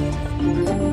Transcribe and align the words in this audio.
Thank 0.00 0.68
you. 0.70 0.89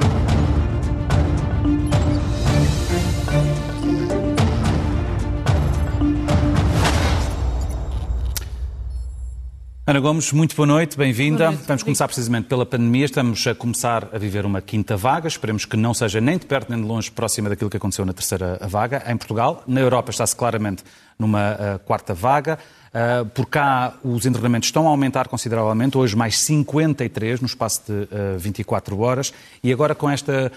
Ana 9.88 10.02
Gomes, 10.02 10.34
muito 10.34 10.54
boa 10.54 10.68
noite, 10.68 10.98
bem-vinda. 10.98 11.50
Vamos 11.66 11.82
começar 11.82 12.10
precisamente 12.10 12.50
pela 12.50 12.66
pandemia. 12.66 13.06
Estamos 13.06 13.48
a 13.48 13.56
começar 13.56 14.10
a 14.12 14.18
viver 14.18 14.46
uma 14.46 14.62
quinta 14.62 14.98
vaga. 14.98 15.30
Esperemos 15.30 15.64
que 15.64 15.78
não 15.78 15.94
seja 15.94 16.20
nem 16.20 16.38
de 16.38 16.46
perto 16.46 16.70
nem 16.70 16.82
de 16.82 16.86
longe 16.86 17.10
próxima 17.10 17.48
daquilo 17.48 17.70
que 17.70 17.78
aconteceu 17.78 18.06
na 18.06 18.12
terceira 18.12 18.60
vaga 18.68 19.02
em 19.08 19.16
Portugal. 19.16 19.64
Na 19.66 19.80
Europa 19.80 20.12
está-se 20.12 20.36
claramente 20.36 20.84
numa 21.18 21.54
uh, 21.54 21.80
quarta 21.86 22.14
vaga. 22.14 22.60
Uh, 22.90 23.28
por 23.28 23.46
cá, 23.46 23.94
os 24.04 24.26
internamentos 24.26 24.68
estão 24.68 24.88
a 24.88 24.90
aumentar 24.90 25.30
consideravelmente, 25.30 25.98
hoje 25.98 26.18
mais 26.18 26.38
53 26.38 27.40
no 27.40 27.48
espaço 27.48 27.84
de 27.88 27.94
uh, 27.94 28.08
eh, 28.12 28.38
24 28.38 29.00
horas. 29.00 29.34
E 29.64 29.72
agora, 29.72 29.96
com 29.96 30.10
esta 30.10 30.52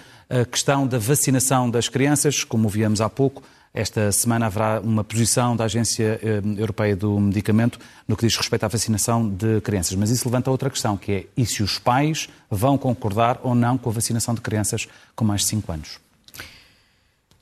questão 0.50 0.88
da 0.88 0.98
vacinação 0.98 1.70
das 1.70 1.88
crianças, 1.88 2.42
como 2.42 2.68
víamos 2.68 3.00
há 3.00 3.08
pouco, 3.08 3.42
esta 3.72 4.10
semana 4.10 4.46
haverá 4.46 4.80
uma 4.80 5.04
posição 5.04 5.54
da 5.54 5.64
Agência 5.64 6.18
eh, 6.22 6.42
Europeia 6.58 6.96
do 6.96 7.20
Medicamento 7.20 7.78
no 8.06 8.16
que 8.16 8.26
diz 8.26 8.36
respeito 8.36 8.64
à 8.64 8.68
vacinação 8.68 9.28
de 9.28 9.60
crianças. 9.60 9.94
Mas 9.94 10.10
isso 10.10 10.26
levanta 10.26 10.50
outra 10.50 10.68
questão, 10.68 10.96
que 10.96 11.12
é 11.12 11.26
e 11.36 11.46
se 11.46 11.62
os 11.62 11.78
pais 11.78 12.28
vão 12.50 12.76
concordar 12.76 13.38
ou 13.42 13.54
não 13.54 13.78
com 13.78 13.88
a 13.88 13.92
vacinação 13.92 14.34
de 14.34 14.40
crianças 14.40 14.88
com 15.14 15.24
mais 15.24 15.42
de 15.42 15.48
5 15.48 15.72
anos? 15.72 16.00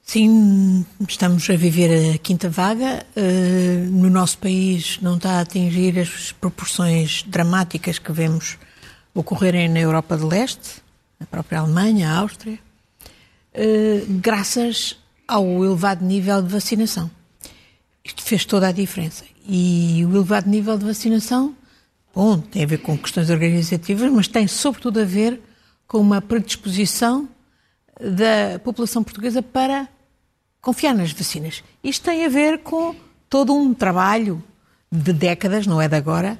Sim, 0.03 0.87
estamos 1.07 1.49
a 1.51 1.57
viver 1.57 2.15
a 2.15 2.19
quinta 2.19 2.49
vaga. 2.49 3.07
Eh, 3.17 3.87
no 3.91 4.11
nosso 4.11 4.37
país 4.39 4.99
não 5.01 5.17
está 5.17 5.39
a 5.39 5.41
atingir 5.41 5.99
as 5.99 6.33
proporções 6.33 7.23
dramáticas 7.27 7.99
que 7.99 8.13
vemos 8.13 8.59
ocorrerem 9.15 9.69
na 9.69 9.81
Europa 9.81 10.17
de 10.17 10.25
Leste, 10.25 10.83
na 11.19 11.27
própria 11.27 11.61
Alemanha, 11.61 12.11
a 12.11 12.19
Áustria, 12.19 12.59
eh, 13.55 14.03
graças 14.09 14.97
ao 15.29 15.63
elevado 15.63 16.03
nível 16.03 16.41
de 16.41 16.49
vacinação. 16.49 17.11
Isto 18.03 18.23
fez 18.23 18.47
toda 18.47 18.69
a 18.69 18.73
diferença. 18.73 19.25
E 19.47 20.03
o 20.07 20.17
elevado 20.17 20.49
nível 20.49 20.79
de 20.79 20.87
vacinação, 20.87 21.55
bom, 22.15 22.39
tem 22.39 22.65
a 22.65 22.67
ver 22.67 22.79
com 22.79 22.97
questões 22.97 23.29
organizativas, 23.29 24.11
mas 24.11 24.27
tem 24.27 24.49
sobretudo 24.49 25.01
a 25.01 25.05
ver 25.05 25.41
com 25.87 25.99
uma 25.99 26.23
predisposição 26.23 27.29
da 28.01 28.59
população 28.61 29.03
portuguesa 29.03 29.43
para 29.43 29.89
confiar 30.61 30.95
nas 30.95 31.13
vacinas. 31.13 31.63
Isto 31.85 32.05
tem 32.05 32.25
a 32.25 32.29
ver 32.29 32.59
com 32.59 32.95
todo 33.29 33.55
um 33.55 33.75
trabalho 33.75 34.43
de 34.91 35.13
décadas, 35.13 35.67
não 35.67 35.81
é 35.81 35.89
de 35.89 35.97
agora, 35.97 36.39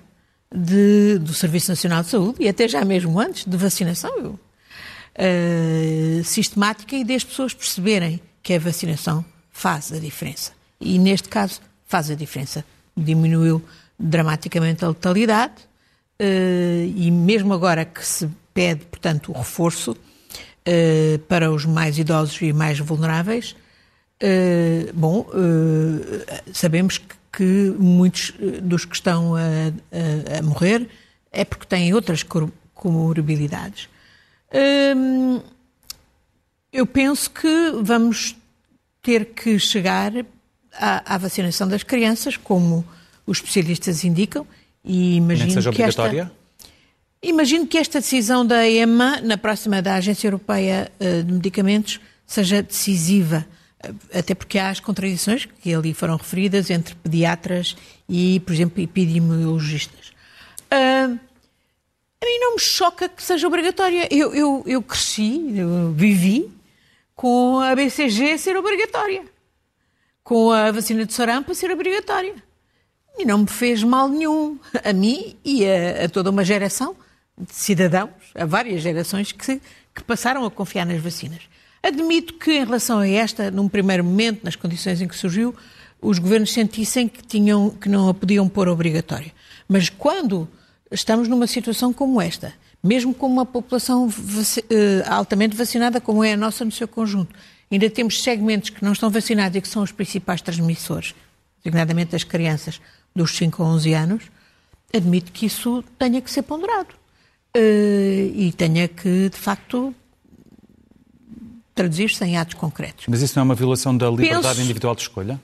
de, 0.55 1.19
do 1.19 1.35
Serviço 1.35 1.71
Nacional 1.71 2.03
de 2.03 2.09
Saúde 2.09 2.43
e 2.43 2.49
até 2.49 2.67
já 2.67 2.85
mesmo 2.85 3.21
antes 3.21 3.45
de 3.45 3.57
vacinação 3.57 4.39
uh, 5.19 6.25
sistemática 6.25 6.97
e 6.97 7.05
das 7.05 7.23
pessoas 7.23 7.53
perceberem 7.53 8.21
que 8.49 8.55
a 8.55 8.59
vacinação 8.59 9.23
faz 9.51 9.93
a 9.93 9.99
diferença. 9.99 10.53
E 10.81 10.99
neste 10.99 11.29
caso 11.29 11.61
faz 11.85 12.11
a 12.11 12.15
diferença. 12.15 12.65
Diminuiu 12.97 13.63
dramaticamente 13.99 14.83
a 14.87 14.89
letalidade 14.89 15.53
eh, 16.19 16.91
e 16.97 17.11
mesmo 17.11 17.53
agora 17.53 17.85
que 17.85 18.03
se 18.03 18.27
pede, 18.55 18.87
portanto, 18.87 19.33
o 19.33 19.35
reforço 19.37 19.95
eh, 20.65 21.21
para 21.29 21.53
os 21.53 21.67
mais 21.67 21.99
idosos 21.99 22.41
e 22.41 22.51
mais 22.55 22.79
vulneráveis, 22.79 23.55
eh, 24.19 24.91
bom, 24.95 25.27
sabemos 26.55 27.03
que 27.31 27.75
muitos 27.79 28.33
dos 28.63 28.87
que 28.87 28.95
estão 28.95 29.37
a, 29.37 29.41
a, 29.41 30.39
a 30.39 30.43
morrer 30.43 30.89
é 31.31 31.45
porque 31.45 31.67
têm 31.67 31.93
outras 31.93 32.25
comorbilidades. 32.73 33.91
Eu 36.73 36.87
penso 36.87 37.31
que 37.31 37.73
vamos 37.83 38.38
ter 39.03 39.27
que 39.27 39.59
chegar 39.59 40.13
à, 40.73 41.15
à 41.15 41.19
vacinação 41.19 41.69
das 41.69 41.83
crianças, 41.83 42.37
como 42.37 42.85
os 43.27 43.39
especialistas 43.39 44.05
indicam, 44.05 44.47
e 44.85 45.17
imagino 45.17 45.51
seja 45.51 45.71
que 45.71 45.83
obrigatória? 45.83 46.23
esta 46.23 46.39
imagino 47.23 47.67
que 47.67 47.79
esta 47.79 48.01
decisão 48.01 48.47
da 48.47 48.69
EMA, 48.69 49.21
na 49.21 49.37
próxima 49.37 49.83
da 49.83 49.95
Agência 49.95 50.29
Europeia 50.29 50.91
eh, 51.01 51.23
de 51.23 51.33
Medicamentos, 51.33 52.01
seja 52.27 52.63
decisiva, 52.63 53.47
eh, 53.83 54.19
até 54.19 54.35
porque 54.35 54.59
há 54.59 54.71
as 54.71 54.81
contradições 54.81 55.47
que 55.61 55.75
ali 55.75 55.93
foram 55.93 56.17
referidas 56.17 56.71
entre 56.71 56.95
pediatras 56.95 57.77
e, 58.09 58.41
por 58.41 58.53
exemplo, 58.53 58.83
epidemiologistas. 58.83 60.09
Uh, 60.71 61.19
a 62.21 62.27
mim 62.27 62.39
não 62.41 62.55
me 62.55 62.61
choca 62.61 63.09
que 63.09 63.23
seja 63.23 63.47
obrigatória. 63.47 64.09
Eu, 64.11 64.35
eu, 64.35 64.63
eu 64.67 64.83
cresci, 64.83 65.55
eu 65.57 65.93
vivi 65.93 66.51
com 67.19 67.59
a 67.59 67.75
BCG 67.75 68.39
ser 68.39 68.57
obrigatória, 68.57 69.25
com 70.23 70.53
a 70.53 70.71
vacina 70.71 71.05
de 71.05 71.13
sarampo 71.13 71.53
ser 71.53 71.69
obrigatória. 71.69 72.37
E 73.19 73.25
não 73.25 73.39
me 73.39 73.49
fez 73.49 73.83
mal 73.83 74.09
nenhum, 74.09 74.57
a 74.85 74.93
mim 74.93 75.35
e 75.45 75.67
a, 75.67 76.05
a 76.05 76.09
toda 76.09 76.31
uma 76.31 76.45
geração 76.45 76.95
de 77.37 77.53
cidadãos, 77.53 78.13
a 78.37 78.47
várias 78.47 78.83
gerações 78.83 79.33
que, 79.33 79.61
que 79.93 80.05
passaram 80.05 80.45
a 80.45 80.51
confiar 80.51 80.87
nas 80.87 81.03
vacinas. 81.03 81.41
Admito 81.83 82.35
que, 82.35 82.53
em 82.53 82.65
relação 82.65 83.01
a 83.01 83.09
esta, 83.09 83.51
num 83.51 83.69
primeiro 83.69 84.05
momento, 84.05 84.45
nas 84.45 84.55
condições 84.55 85.01
em 85.01 85.09
que 85.09 85.17
surgiu, 85.17 85.53
os 86.01 86.21
governos 86.21 86.53
sentissem 86.53 87.09
que, 87.09 87.27
tinham, 87.27 87.71
que 87.71 87.89
não 87.89 88.09
a 88.09 88.15
podiam 88.15 88.49
pôr 88.49 88.69
obrigatória. 88.69 89.33
Mas 89.67 89.89
quando 89.89 90.49
estamos 90.89 91.27
numa 91.27 91.49
situação 91.49 91.93
como 91.93 92.23
esta, 92.23 92.55
mesmo 92.83 93.13
com 93.13 93.27
uma 93.27 93.45
população 93.45 94.09
eh, 94.71 95.05
altamente 95.09 95.57
vacinada, 95.57 96.01
como 96.01 96.23
é 96.23 96.33
a 96.33 96.37
nossa 96.37 96.65
no 96.65 96.71
seu 96.71 96.87
conjunto. 96.87 97.35
Ainda 97.71 97.91
temos 97.91 98.23
segmentos 98.23 98.71
que 98.71 98.83
não 98.83 98.93
estão 98.93 99.11
vacinados 99.11 99.57
e 99.57 99.61
que 99.61 99.69
são 99.69 99.83
os 99.83 99.93
principais 99.93 100.41
transmissores, 100.41 101.15
designadamente 101.63 102.17
as 102.17 102.25
crianças 102.25 102.81
dos 103.15 103.37
5 103.37 103.63
a 103.63 103.67
11 103.67 103.93
anos, 103.93 104.25
admito 104.95 105.33
que 105.33 105.47
isso 105.47 105.85
tenha 105.99 106.21
que 106.21 106.31
ser 106.31 106.43
ponderado. 106.43 106.95
Uh, 107.57 108.31
e 108.35 108.53
tenha 108.57 108.87
que, 108.87 109.29
de 109.29 109.37
facto, 109.37 109.95
traduzir-se 111.75 112.23
em 112.25 112.37
atos 112.37 112.55
concretos. 112.55 113.07
Mas 113.09 113.23
isso 113.23 113.37
não 113.37 113.43
é 113.43 113.45
uma 113.45 113.55
violação 113.55 113.97
da 113.97 114.09
liberdade 114.09 114.49
Penso... 114.49 114.61
individual 114.63 114.95
de 114.95 115.03
escolha? 115.03 115.41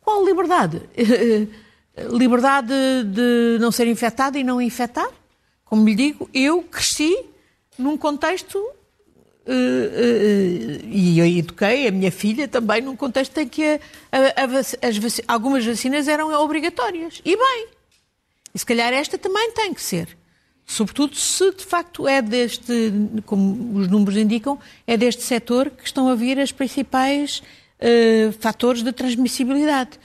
Qual 0.00 0.24
liberdade? 0.24 0.82
liberdade 2.12 2.72
de 3.04 3.58
não 3.60 3.72
ser 3.72 3.86
infectado 3.88 4.38
e 4.38 4.44
não 4.44 4.60
infectar? 4.60 5.08
Como 5.68 5.86
lhe 5.86 5.94
digo, 5.94 6.28
eu 6.32 6.62
cresci 6.62 7.14
num 7.78 7.96
contexto 7.96 8.56
uh, 8.56 8.70
uh, 9.46 10.86
e 10.86 11.18
eu 11.18 11.26
eduquei 11.26 11.86
a 11.86 11.90
minha 11.90 12.10
filha 12.10 12.48
também 12.48 12.80
num 12.80 12.96
contexto 12.96 13.36
em 13.38 13.46
que 13.46 13.64
a, 13.64 13.78
a, 14.10 14.44
a, 14.44 14.88
as, 14.88 15.20
algumas 15.28 15.64
vacinas 15.64 16.08
eram 16.08 16.32
obrigatórias. 16.32 17.20
E 17.24 17.36
bem, 17.36 17.68
e 18.54 18.58
se 18.58 18.64
calhar 18.64 18.92
esta 18.92 19.18
também 19.18 19.52
tem 19.52 19.74
que 19.74 19.82
ser. 19.82 20.16
Sobretudo 20.64 21.16
se 21.16 21.52
de 21.52 21.64
facto 21.64 22.06
é 22.06 22.20
deste, 22.20 22.92
como 23.24 23.78
os 23.78 23.88
números 23.88 24.16
indicam, 24.16 24.58
é 24.86 24.96
deste 24.96 25.22
setor 25.22 25.70
que 25.70 25.84
estão 25.84 26.08
a 26.08 26.14
vir 26.14 26.38
as 26.38 26.52
principais 26.52 27.42
uh, 27.78 28.32
fatores 28.40 28.82
de 28.82 28.92
transmissibilidade. 28.92 29.98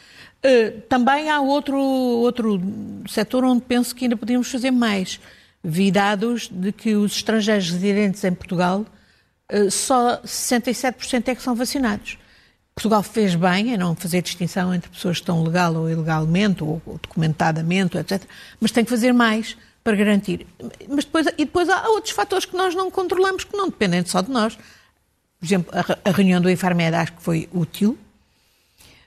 Uh, 0.44 0.82
também 0.90 1.30
há 1.30 1.42
outro, 1.42 1.78
outro 1.78 2.62
setor 3.10 3.44
onde 3.44 3.62
penso 3.62 3.96
que 3.96 4.06
ainda 4.06 4.16
podíamos 4.16 4.50
fazer 4.50 4.72
mais 4.72 5.20
vi 5.64 5.92
dados 5.92 6.50
de 6.52 6.72
que 6.72 6.96
os 6.96 7.16
estrangeiros 7.16 7.70
residentes 7.70 8.24
em 8.24 8.34
Portugal 8.34 8.86
eh, 9.50 9.70
só 9.70 10.22
67% 10.22 11.28
é 11.28 11.36
que 11.36 11.42
são 11.42 11.56
vacinados. 11.56 12.18
Portugal 12.76 13.04
fez 13.04 13.36
bem 13.36 13.74
em 13.74 13.78
não 13.78 13.96
fazer 13.96 14.22
distinção 14.22 14.74
entre 14.74 14.90
pessoas 14.90 15.18
que 15.18 15.22
estão 15.22 15.44
legal 15.44 15.76
ou 15.76 15.90
ilegalmente, 15.90 16.64
ou, 16.64 16.82
documentadamente, 17.02 17.98
etc. 17.98 18.24
Mas 18.60 18.72
tem 18.72 18.84
que 18.84 18.90
fazer 18.90 19.14
mais 19.14 19.56
para 19.84 19.96
garantir. 19.96 20.48
Mas 20.90 21.06
depois, 21.06 21.28
e 21.28 21.46
depois 21.46 21.70
há 21.70 21.88
outros 21.90 22.14
fatores 22.14 22.46
que 22.46 22.56
nós 22.58 22.74
não 22.74 22.90
controlamos, 22.90 23.44
que 23.44 23.56
não 23.56 23.70
dependem 23.70 24.04
só 24.06 24.22
de 24.22 24.32
nós. 24.32 24.56
Por 24.56 25.46
exemplo, 25.46 25.72
a, 26.04 26.12
reunião 26.12 26.42
do 26.42 26.50
Infarmed 26.50 26.96
acho 26.96 27.14
que 27.14 27.22
foi 27.22 27.48
útil. 27.54 27.98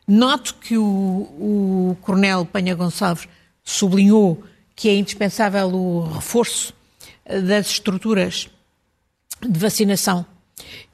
Noto 0.06 0.54
que 0.54 0.78
o, 0.78 0.84
o 0.84 1.96
Coronel 2.02 2.46
Penha 2.46 2.74
Gonçalves 2.74 3.26
sublinhou 3.64 4.44
que 4.76 4.88
é 4.90 4.94
indispensável 4.94 5.68
o 5.68 6.02
reforço 6.12 6.74
eh, 7.24 7.40
das 7.40 7.66
estruturas 7.66 8.48
de 9.40 9.58
vacinação 9.58 10.24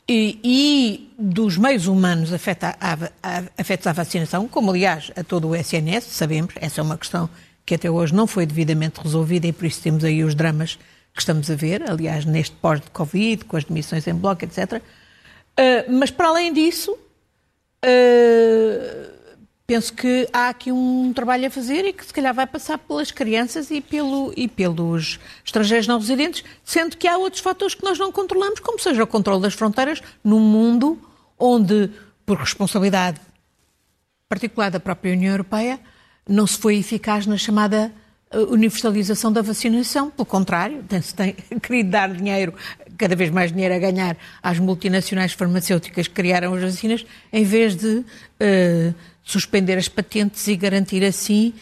e, 0.08 0.38
e 0.42 1.14
dos 1.18 1.56
meios 1.56 1.86
humanos 1.86 2.32
afeta 2.32 2.76
a, 2.80 2.94
a, 3.22 3.42
afetos 3.58 3.86
à 3.86 3.92
vacinação, 3.92 4.48
como 4.48 4.70
aliás 4.70 5.10
a 5.16 5.22
todo 5.22 5.48
o 5.48 5.56
SNS, 5.56 6.04
sabemos, 6.04 6.54
essa 6.56 6.80
é 6.80 6.82
uma 6.82 6.96
questão 6.96 7.28
que 7.64 7.74
até 7.74 7.90
hoje 7.90 8.14
não 8.14 8.26
foi 8.26 8.44
devidamente 8.44 9.00
resolvida 9.00 9.46
e 9.46 9.52
por 9.52 9.66
isso 9.66 9.80
temos 9.80 10.04
aí 10.04 10.24
os 10.24 10.34
dramas 10.34 10.78
que 11.14 11.20
estamos 11.20 11.50
a 11.50 11.54
ver, 11.54 11.88
aliás, 11.88 12.24
neste 12.24 12.56
pós-Covid, 12.56 13.44
com 13.44 13.56
as 13.56 13.64
demissões 13.64 14.06
em 14.06 14.14
bloco, 14.14 14.44
etc. 14.44 14.72
Uh, 14.72 14.80
eh, 15.56 15.86
mas 15.88 16.10
para 16.10 16.28
além 16.28 16.52
disso, 16.52 16.92
uh, 16.92 16.98
penso 19.72 19.94
que 19.94 20.28
há 20.34 20.50
aqui 20.50 20.70
um 20.70 21.14
trabalho 21.14 21.46
a 21.46 21.50
fazer 21.50 21.82
e 21.86 21.94
que 21.94 22.04
se 22.04 22.12
calhar 22.12 22.34
vai 22.34 22.46
passar 22.46 22.76
pelas 22.76 23.10
crianças 23.10 23.70
e, 23.70 23.80
pelo, 23.80 24.30
e 24.36 24.46
pelos 24.46 25.18
estrangeiros 25.42 25.86
não 25.86 25.98
residentes, 25.98 26.44
sendo 26.62 26.94
que 26.94 27.08
há 27.08 27.16
outros 27.16 27.40
fatores 27.40 27.74
que 27.74 27.82
nós 27.82 27.98
não 27.98 28.12
controlamos, 28.12 28.60
como 28.60 28.78
seja 28.78 29.02
o 29.02 29.06
controle 29.06 29.40
das 29.40 29.54
fronteiras, 29.54 30.02
num 30.22 30.40
mundo 30.40 31.00
onde, 31.38 31.88
por 32.26 32.36
responsabilidade 32.36 33.18
particular 34.28 34.70
da 34.70 34.78
própria 34.78 35.14
União 35.14 35.30
Europeia, 35.30 35.80
não 36.28 36.46
se 36.46 36.58
foi 36.58 36.76
eficaz 36.76 37.26
na 37.26 37.38
chamada 37.38 37.90
eh, 38.30 38.38
universalização 38.40 39.32
da 39.32 39.40
vacinação. 39.40 40.10
Pelo 40.10 40.26
contrário, 40.26 40.82
tem-se 40.86 41.14
tem, 41.14 41.34
querido 41.62 41.88
dar 41.88 42.12
dinheiro, 42.12 42.52
cada 42.98 43.16
vez 43.16 43.30
mais 43.30 43.50
dinheiro 43.50 43.74
a 43.74 43.78
ganhar 43.78 44.18
às 44.42 44.58
multinacionais 44.58 45.32
farmacêuticas 45.32 46.06
que 46.06 46.14
criaram 46.14 46.52
as 46.52 46.62
vacinas, 46.62 47.06
em 47.32 47.42
vez 47.42 47.74
de 47.74 47.88
uh, 47.88 48.94
suspender 49.24 49.78
as 49.78 49.88
patentes 49.88 50.46
e 50.48 50.56
garantir 50.56 51.04
assim 51.04 51.54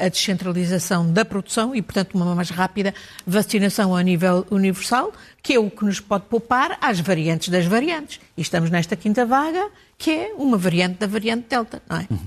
a 0.00 0.08
descentralização 0.08 1.10
da 1.10 1.24
produção 1.24 1.74
e, 1.74 1.82
portanto, 1.82 2.14
uma 2.14 2.34
mais 2.34 2.50
rápida 2.50 2.94
vacinação 3.26 3.96
a 3.96 4.02
nível 4.02 4.46
universal, 4.50 5.12
que 5.42 5.54
é 5.54 5.58
o 5.58 5.68
que 5.68 5.84
nos 5.84 5.98
pode 5.98 6.26
poupar 6.26 6.78
às 6.80 7.00
variantes 7.00 7.48
das 7.48 7.66
variantes. 7.66 8.20
E 8.36 8.42
estamos 8.42 8.70
nesta 8.70 8.94
quinta 8.94 9.26
vaga, 9.26 9.68
que 9.98 10.10
é 10.10 10.34
uma 10.36 10.56
variante 10.56 10.98
da 10.98 11.06
variante 11.06 11.46
Delta, 11.48 11.82
não 11.88 11.96
é? 11.96 12.06
Uhum. 12.08 12.18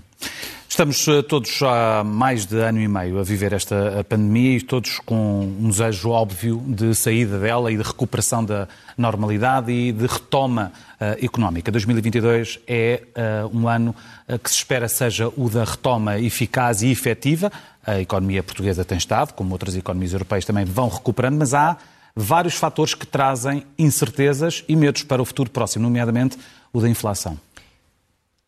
Estamos 0.69 1.07
eh, 1.07 1.21
todos 1.21 1.61
há 1.63 2.03
mais 2.03 2.45
de 2.45 2.59
ano 2.59 2.79
e 2.79 2.87
meio 2.87 3.19
a 3.19 3.23
viver 3.23 3.53
esta 3.53 4.05
pandemia 4.07 4.57
e 4.57 4.61
todos 4.61 4.99
com 4.99 5.41
um 5.59 5.69
desejo 5.69 6.09
óbvio 6.09 6.61
de 6.67 6.93
saída 6.93 7.39
dela 7.39 7.71
e 7.71 7.77
de 7.77 7.83
recuperação 7.83 8.43
da 8.43 8.67
normalidade 8.97 9.71
e 9.71 9.93
de 9.93 10.05
retoma 10.05 10.71
uh, 10.99 11.25
económica. 11.25 11.71
2022 11.71 12.59
é 12.67 13.01
uh, 13.15 13.57
um 13.57 13.67
ano 13.67 13.95
que 14.43 14.49
se 14.49 14.57
espera 14.57 14.89
seja 14.89 15.31
o 15.37 15.49
da 15.49 15.63
retoma 15.63 16.19
eficaz 16.19 16.81
e 16.81 16.91
efetiva. 16.91 17.49
A 17.85 18.01
economia 18.01 18.43
portuguesa 18.43 18.83
tem 18.83 18.97
estado, 18.97 19.33
como 19.33 19.53
outras 19.53 19.75
economias 19.75 20.11
europeias 20.11 20.43
também 20.43 20.65
vão 20.65 20.89
recuperando, 20.89 21.37
mas 21.37 21.53
há 21.53 21.77
vários 22.13 22.55
fatores 22.55 22.93
que 22.93 23.07
trazem 23.07 23.65
incertezas 23.79 24.65
e 24.67 24.75
medos 24.75 25.03
para 25.03 25.21
o 25.21 25.25
futuro 25.25 25.49
próximo, 25.49 25.83
nomeadamente 25.83 26.37
o 26.73 26.81
da 26.81 26.89
inflação. 26.89 27.39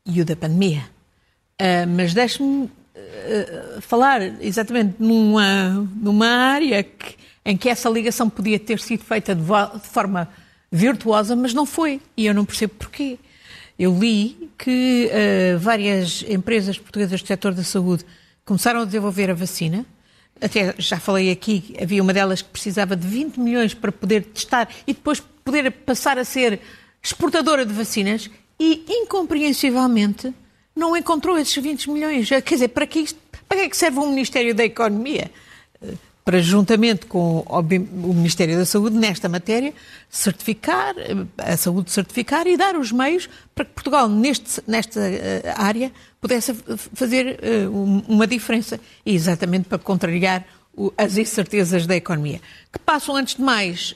E 0.06 0.22
o 0.22 0.26
da 0.26 0.36
pandemia. 0.36 0.99
Uh, 1.62 1.86
mas 1.90 2.14
deixe-me 2.14 2.64
uh, 2.66 3.82
falar 3.82 4.22
exatamente 4.42 4.96
numa, 4.98 5.88
numa 5.96 6.28
área 6.28 6.82
que, 6.84 7.16
em 7.44 7.58
que 7.58 7.68
essa 7.68 7.90
ligação 7.90 8.30
podia 8.30 8.58
ter 8.58 8.80
sido 8.80 9.04
feita 9.04 9.36
de, 9.36 9.42
de, 9.42 9.88
forma 9.90 10.30
virtuosa, 10.72 11.36
mas 11.36 11.54
não 11.54 11.66
foi. 11.66 12.00
E 12.16 12.26
eu 12.26 12.34
não 12.34 12.46
percebo 12.46 12.76
porquê. 12.76 13.20
Eu 13.78 13.98
li 13.98 14.50
que 14.58 15.10
uh, 15.12 15.60
várias 15.60 16.24
empresas 16.30 16.78
portuguesas 16.78 17.22
do 17.22 17.28
setor 17.28 17.54
da 17.54 17.64
saúde 17.64 18.06
começaram 18.46 18.82
a 18.82 18.86
desenvolver 18.86 19.30
a 19.30 19.34
vacina. 19.34 19.86
Até 20.42 20.74
já 20.78 20.98
falei 20.98 21.30
aqui, 21.30 21.76
havia 21.82 22.02
uma 22.02 22.14
delas 22.14 22.42
que 22.42 22.50
precisava 22.50 22.96
de 22.96 23.06
20 23.06 23.38
milhões 23.38 23.74
para 23.74 23.92
poder 23.92 24.24
testar 24.24 24.70
e 24.88 24.94
depois 24.94 25.20
poder 25.44 25.70
passar 25.72 26.18
a 26.18 26.24
ser 26.24 26.62
exportadora 27.04 27.66
de 27.66 27.74
vacinas 27.74 28.30
e, 28.58 28.86
incompreensivelmente, 28.88 30.34
não 30.80 30.96
encontrou 30.96 31.38
esses 31.38 31.56
20 31.56 31.92
milhões. 31.92 32.30
Quer 32.30 32.42
dizer, 32.42 32.70
para 32.70 32.88
que, 32.88 33.00
isto, 33.00 33.20
para 33.48 33.58
que 33.58 33.64
é 33.66 33.70
que 33.70 33.78
serve 33.78 34.00
um 34.00 34.10
Ministério 34.10 34.56
da 34.56 34.64
Economia? 34.64 35.30
Para, 36.24 36.42
juntamente 36.42 37.06
com 37.06 37.40
o 37.40 38.14
Ministério 38.14 38.58
da 38.58 38.66
Saúde, 38.66 38.96
nesta 38.96 39.28
matéria, 39.28 39.74
certificar, 40.10 40.96
a 41.38 41.58
saúde 41.58 41.92
certificar 41.92 42.46
e 42.46 42.56
dar 42.56 42.76
os 42.76 42.92
meios 42.92 43.28
para 43.56 43.66
que 43.66 43.72
Portugal, 43.72 44.08
neste, 44.08 44.62
nesta 44.68 45.00
eh, 45.00 45.54
área, 45.56 45.92
pudesse 46.22 46.54
fazer 46.94 47.40
eh, 47.42 47.68
uma 48.08 48.28
diferença. 48.28 48.80
E 49.06 49.16
exatamente 49.16 49.68
para 49.68 49.80
contrariar 49.80 50.46
as 50.98 51.18
incertezas 51.18 51.88
da 51.88 51.96
economia. 51.96 52.40
Que 52.72 52.80
passam, 52.80 53.16
antes 53.16 53.36
de 53.36 53.42
mais, 53.42 53.96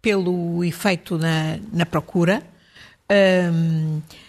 pelo 0.00 0.64
efeito 0.64 1.18
na, 1.18 1.58
na 1.72 1.84
procura. 1.84 2.42
Um, 3.10 4.00
eh, 4.08 4.24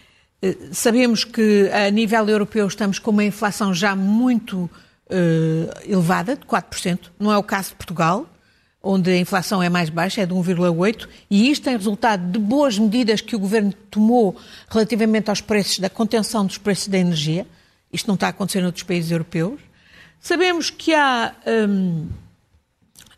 sabemos 0.71 1.23
que 1.23 1.69
a 1.71 1.89
nível 1.89 2.27
europeu 2.27 2.67
estamos 2.67 2.99
com 2.99 3.11
uma 3.11 3.23
inflação 3.23 3.73
já 3.73 3.95
muito 3.95 4.69
uh, 5.09 5.91
elevada, 5.91 6.35
de 6.35 6.45
4%. 6.45 7.11
Não 7.19 7.31
é 7.31 7.37
o 7.37 7.43
caso 7.43 7.69
de 7.69 7.75
Portugal, 7.75 8.27
onde 8.81 9.09
a 9.09 9.17
inflação 9.17 9.63
é 9.63 9.69
mais 9.69 9.89
baixa, 9.89 10.21
é 10.21 10.25
de 10.25 10.33
1,8%, 10.33 11.07
e 11.29 11.49
isto 11.49 11.63
tem 11.63 11.75
resultado 11.75 12.31
de 12.31 12.37
boas 12.37 12.77
medidas 12.77 13.19
que 13.19 13.35
o 13.35 13.39
Governo 13.39 13.73
tomou 13.89 14.35
relativamente 14.69 15.29
aos 15.29 15.41
preços, 15.41 15.79
da 15.79 15.89
contenção 15.89 16.45
dos 16.45 16.57
preços 16.59 16.87
da 16.87 16.97
energia. 16.97 17.47
Isto 17.91 18.07
não 18.07 18.15
está 18.15 18.27
a 18.27 18.29
acontecer 18.29 18.61
noutros 18.61 18.83
países 18.83 19.09
europeus. 19.09 19.59
Sabemos 20.19 20.69
que 20.69 20.93
há, 20.93 21.33
um, 21.67 22.07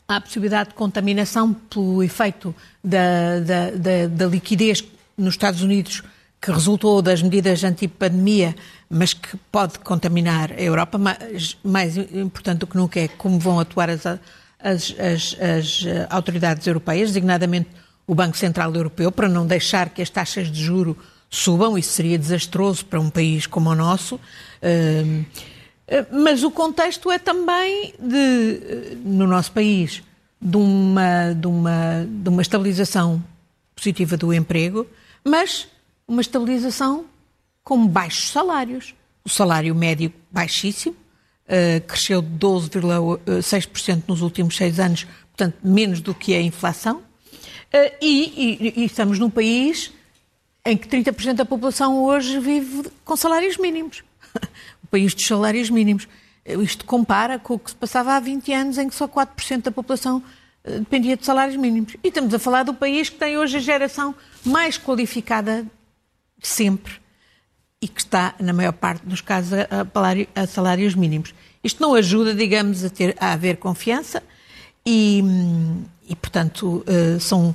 há 0.07 0.15
a 0.17 0.21
possibilidade 0.21 0.69
de 0.69 0.75
contaminação 0.75 1.53
pelo 1.53 2.01
efeito 2.01 2.55
da, 2.83 3.39
da, 3.39 3.71
da, 3.71 4.07
da 4.07 4.25
liquidez 4.25 4.83
nos 5.17 5.33
Estados 5.33 5.61
Unidos 5.61 6.01
que 6.41 6.51
resultou 6.51 7.01
das 7.01 7.21
medidas 7.21 7.63
anti-pandemia, 7.63 8.55
mas 8.89 9.13
que 9.13 9.35
pode 9.51 9.79
contaminar 9.79 10.51
a 10.51 10.61
Europa, 10.61 10.97
mas 10.97 11.57
mais 11.63 11.97
importante 11.97 12.59
do 12.59 12.67
que 12.67 12.77
nunca 12.77 12.99
é 12.99 13.07
como 13.07 13.39
vão 13.39 13.59
atuar 13.59 13.89
as, 13.89 14.05
as, 14.05 14.19
as, 14.59 15.37
as 15.39 15.83
autoridades 16.09 16.65
europeias, 16.67 17.09
designadamente 17.09 17.69
o 18.05 18.15
Banco 18.15 18.37
Central 18.37 18.73
Europeu, 18.73 19.11
para 19.11 19.27
não 19.27 19.45
deixar 19.45 19.89
que 19.89 20.01
as 20.01 20.09
taxas 20.09 20.49
de 20.49 20.63
juro 20.63 20.97
subam, 21.29 21.77
isso 21.77 21.91
seria 21.91 22.17
desastroso 22.17 22.85
para 22.85 22.99
um 22.99 23.09
país 23.09 23.45
como 23.45 23.69
o 23.69 23.75
nosso. 23.75 24.19
Hum, 24.63 25.25
mas 26.11 26.43
o 26.43 26.51
contexto 26.51 27.11
é 27.11 27.17
também 27.17 27.93
de, 27.99 28.97
no 29.03 29.27
nosso 29.27 29.51
país, 29.51 30.03
de 30.41 30.57
uma, 30.57 31.33
de 31.33 31.47
uma, 31.47 32.07
de 32.07 32.29
uma 32.29 32.41
estabilização 32.41 33.23
positiva 33.75 34.17
do 34.17 34.33
emprego, 34.33 34.87
mas 35.23 35.67
uma 36.07 36.21
estabilização 36.21 37.05
com 37.63 37.85
baixos 37.85 38.29
salários. 38.29 38.95
O 39.25 39.29
salário 39.29 39.75
médio 39.75 40.13
baixíssimo, 40.31 40.95
uh, 41.45 41.81
cresceu 41.85 42.21
de 42.21 42.29
12,6% 42.29 44.03
nos 44.07 44.21
últimos 44.21 44.55
seis 44.55 44.79
anos, 44.79 45.05
portanto, 45.35 45.57
menos 45.61 45.99
do 45.99 46.13
que 46.13 46.33
a 46.33 46.41
inflação. 46.41 46.97
Uh, 46.97 47.93
e, 48.01 48.69
e, 48.71 48.81
e 48.81 48.85
estamos 48.85 49.19
num 49.19 49.29
país 49.29 49.91
em 50.65 50.77
que 50.77 50.87
30% 50.87 51.33
da 51.33 51.45
população 51.45 52.03
hoje 52.03 52.39
vive 52.39 52.89
com 53.03 53.15
salários 53.15 53.57
mínimos. 53.57 54.03
o 54.83 54.87
país 54.87 55.13
dos 55.13 55.25
salários 55.25 55.69
mínimos. 55.69 56.07
Isto 56.45 56.85
compara 56.85 57.37
com 57.37 57.55
o 57.55 57.59
que 57.59 57.71
se 57.71 57.75
passava 57.75 58.13
há 58.13 58.19
20 58.19 58.53
anos, 58.53 58.77
em 58.77 58.87
que 58.87 58.95
só 58.95 59.07
4% 59.07 59.63
da 59.63 59.71
população 59.71 60.23
eh, 60.63 60.79
dependia 60.79 61.17
de 61.17 61.25
salários 61.25 61.57
mínimos. 61.57 61.95
E 62.01 62.07
estamos 62.07 62.33
a 62.33 62.39
falar 62.39 62.63
do 62.63 62.73
país 62.73 63.09
que 63.09 63.17
tem 63.17 63.37
hoje 63.37 63.57
a 63.57 63.59
geração 63.59 64.15
mais 64.45 64.77
qualificada 64.77 65.65
sempre 66.41 66.93
e 67.81 67.87
que 67.87 68.01
está, 68.01 68.33
na 68.39 68.53
maior 68.53 68.73
parte 68.73 69.05
dos 69.05 69.21
casos, 69.21 69.53
a, 69.53 70.47
salários 70.47 70.95
mínimos. 70.95 71.33
Isto 71.63 71.81
não 71.81 71.93
ajuda, 71.93 72.33
digamos, 72.33 72.83
a, 72.83 72.89
ter, 72.89 73.15
a 73.19 73.33
haver 73.33 73.57
confiança 73.57 74.23
e, 74.85 75.23
e 76.07 76.15
portanto, 76.15 76.83
uh, 76.87 77.19
são 77.19 77.49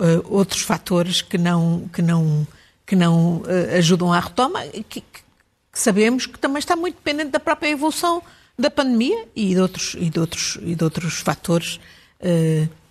uh, 0.00 0.24
outros 0.28 0.62
fatores 0.62 1.22
que 1.22 1.38
não, 1.38 1.88
que 1.92 2.02
não, 2.02 2.46
que 2.84 2.94
não 2.96 3.36
uh, 3.36 3.76
ajudam 3.78 4.12
à 4.12 4.20
retoma, 4.20 4.62
que, 4.88 5.00
que, 5.00 5.20
sabemos 5.72 6.26
que 6.26 6.38
também 6.38 6.58
está 6.58 6.76
muito 6.76 6.96
dependente 6.96 7.30
da 7.30 7.40
própria 7.40 7.70
evolução 7.70 8.22
da 8.58 8.70
pandemia 8.70 9.26
e 9.34 9.54
de 9.54 9.60
outros, 9.60 9.96
e 9.98 10.10
de 10.10 10.20
outros, 10.20 10.58
e 10.62 10.74
de 10.74 10.84
outros 10.84 11.18
fatores, 11.18 11.80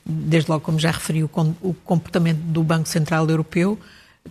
desde 0.05 0.51
logo, 0.51 0.65
como 0.65 0.77
já 0.77 0.91
referi, 0.91 1.23
o, 1.23 1.29
o 1.62 1.73
comportamento 1.85 2.39
do 2.39 2.62
Banco 2.62 2.89
Central 2.89 3.29
Europeu, 3.29 3.79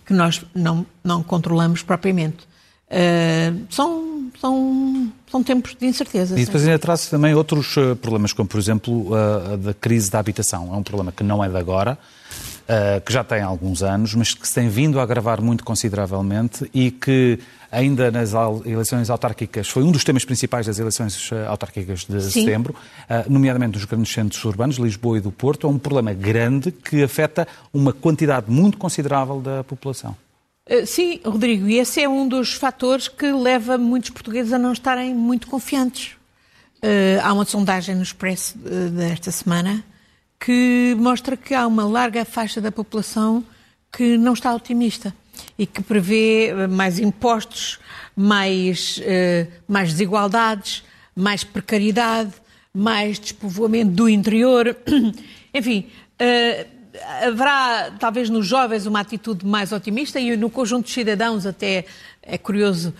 que 0.05 0.13
nós 0.13 0.43
não, 0.53 0.85
não 1.03 1.23
controlamos 1.23 1.81
propriamente. 1.83 2.47
Uh, 2.89 3.65
são, 3.69 4.31
são, 4.39 5.11
são 5.31 5.43
tempos 5.43 5.75
de 5.79 5.87
incerteza. 5.87 6.39
E 6.39 6.45
depois 6.45 6.63
ainda 6.63 6.77
traz 6.77 7.07
também 7.07 7.33
outros 7.33 7.75
uh, 7.77 7.95
problemas, 7.95 8.33
como 8.33 8.47
por 8.47 8.59
exemplo 8.59 9.09
a 9.15 9.55
da 9.55 9.73
crise 9.73 10.11
da 10.11 10.19
habitação. 10.19 10.73
É 10.73 10.77
um 10.77 10.83
problema 10.83 11.11
que 11.11 11.23
não 11.23 11.43
é 11.43 11.49
de 11.49 11.57
agora, 11.57 11.97
uh, 12.63 13.01
que 13.01 13.11
já 13.11 13.23
tem 13.23 13.41
alguns 13.41 13.81
anos, 13.81 14.13
mas 14.13 14.33
que 14.33 14.47
se 14.47 14.53
tem 14.53 14.69
vindo 14.69 14.99
a 14.99 15.03
agravar 15.03 15.41
muito 15.41 15.63
consideravelmente 15.63 16.69
e 16.73 16.91
que 16.91 17.39
ainda 17.73 18.11
nas 18.11 18.33
eleições 18.65 19.09
autárquicas, 19.09 19.67
foi 19.67 19.83
um 19.83 19.91
dos 19.91 20.03
temas 20.03 20.23
principais 20.23 20.67
das 20.67 20.77
eleições 20.77 21.29
eh, 21.31 21.45
autárquicas 21.47 22.05
de 22.05 22.21
Sim. 22.21 22.41
setembro, 22.41 22.75
eh, 23.09 23.25
nomeadamente 23.27 23.77
nos 23.77 23.85
grandes 23.85 24.13
centros 24.13 24.43
urbanos, 24.45 24.77
Lisboa 24.77 25.17
e 25.17 25.21
do 25.21 25.31
Porto, 25.31 25.65
é 25.65 25.69
um 25.69 25.79
problema 25.79 26.13
grande 26.13 26.71
que 26.71 27.03
afeta 27.03 27.47
uma 27.73 27.91
quantidade 27.91 28.49
muito 28.49 28.77
considerável 28.77 29.41
da 29.41 29.63
população. 29.63 30.15
Eh, 30.67 30.85
sim, 30.85 31.19
Rodrigo, 31.25 31.67
e 31.67 31.79
esse 31.79 32.01
é 32.01 32.07
um 32.07 32.27
dos 32.27 32.53
fatores 32.53 33.07
que 33.07 33.31
leva 33.31 33.77
muitos 33.77 34.11
portugueses 34.11 34.53
a 34.53 34.59
não 34.59 34.71
estarem 34.71 35.13
muito 35.13 35.47
confiantes. 35.47 36.11
há 37.23 37.31
uma 37.31 37.45
sondagem 37.45 37.95
no 37.95 38.03
Expresso 38.03 38.57
desta 38.57 39.31
semana 39.31 39.83
que 40.37 40.95
mostra 40.99 41.37
que 41.37 41.53
há 41.53 41.65
uma 41.65 41.85
larga 41.85 42.25
faixa 42.25 42.59
da 42.59 42.71
população 42.71 43.41
que 43.89 44.17
não 44.17 44.33
está 44.33 44.53
otimista. 44.53 45.13
E 45.57 45.65
que 45.65 45.81
prevê 45.81 46.53
mais 46.67 46.99
impostos, 46.99 47.79
mais, 48.15 49.01
mais 49.67 49.91
desigualdades, 49.91 50.83
mais 51.15 51.43
precariedade, 51.43 52.33
mais 52.73 53.19
despovoamento 53.19 53.91
do 53.91 54.09
interior. 54.09 54.75
Enfim, 55.53 55.87
haverá 57.21 57.91
talvez 57.99 58.29
nos 58.29 58.47
jovens 58.47 58.85
uma 58.85 58.99
atitude 58.99 59.45
mais 59.45 59.71
otimista 59.71 60.19
e 60.19 60.35
no 60.35 60.49
conjunto 60.49 60.85
de 60.85 60.91
cidadãos 60.91 61.45
até 61.45 61.85
é 62.21 62.37
curioso 62.37 62.93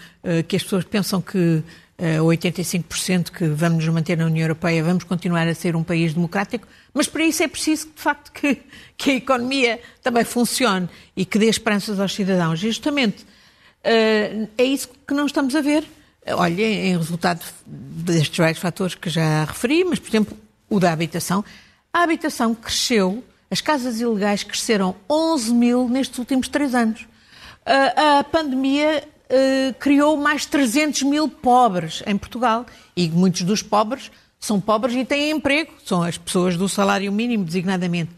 que 0.48 0.56
as 0.56 0.64
pessoas 0.64 0.84
pensam 0.84 1.22
que 1.22 1.64
85% 2.00 3.32
que 3.32 3.46
vamos 3.48 3.86
nos 3.86 3.94
manter 3.94 4.18
na 4.18 4.26
União 4.26 4.44
Europeia, 4.44 4.84
vamos 4.84 5.04
continuar 5.04 5.48
a 5.48 5.54
ser 5.54 5.76
um 5.76 5.84
país 5.84 6.14
democrático, 6.14 6.68
mas 6.94 7.08
para 7.08 7.24
isso 7.24 7.44
é 7.44 7.48
preciso, 7.48 7.88
de 7.96 8.02
facto, 8.02 8.32
que, 8.32 8.62
que 8.98 9.12
a 9.12 9.16
economia 9.16 9.80
também 10.02 10.24
funcione 10.24 10.90
e 11.16 11.26
que 11.26 11.38
dê 11.38 11.48
esperanças 11.48 12.00
aos 12.00 12.14
cidadãos. 12.14 12.60
E 12.60 12.68
justamente 12.68 13.24
uh, 13.24 14.50
é 14.58 14.64
isso 14.64 14.90
que 15.08 15.14
não 15.14 15.26
estamos 15.26 15.56
a 15.56 15.62
ver. 15.62 15.86
Olha, 16.26 16.64
em 16.64 16.98
resultado 16.98 17.44
destes 17.66 18.38
vários 18.38 18.60
fatores 18.60 18.96
que 18.96 19.10
já 19.10 19.44
referi, 19.44 19.84
mas, 19.84 20.00
por 20.00 20.10
exemplo, 20.10 20.38
o 20.70 20.80
da 20.80 20.92
habitação. 20.92 21.44
A 21.92 22.04
habitação 22.04 22.56
cresceu, 22.56 23.24
as 23.52 23.62
casas 23.62 24.00
ilegais 24.00 24.44
cresceram 24.44 24.96
11 25.10 25.54
mil 25.54 25.90
nestes 25.90 26.18
últimos 26.18 26.48
três 26.48 26.74
anos. 26.74 27.02
Uh, 27.02 28.20
a 28.20 28.24
pandemia 28.24 29.04
uh, 29.30 29.74
criou 29.80 30.18
mais 30.18 30.46
300 30.46 31.04
mil 31.04 31.28
pobres 31.28 32.04
em 32.06 32.18
Portugal. 32.18 32.66
E 32.96 33.10
muitos 33.10 33.44
dos 33.44 33.62
pobres 33.62 34.12
são 34.40 34.60
pobres 34.60 34.96
e 34.96 35.06
têm 35.06 35.32
emprego, 35.32 35.74
são 35.86 36.04
as 36.04 36.18
pessoas 36.18 36.58
do 36.58 36.68
salário 36.68 37.12
mínimo, 37.12 37.46
designadamente. 37.46 38.12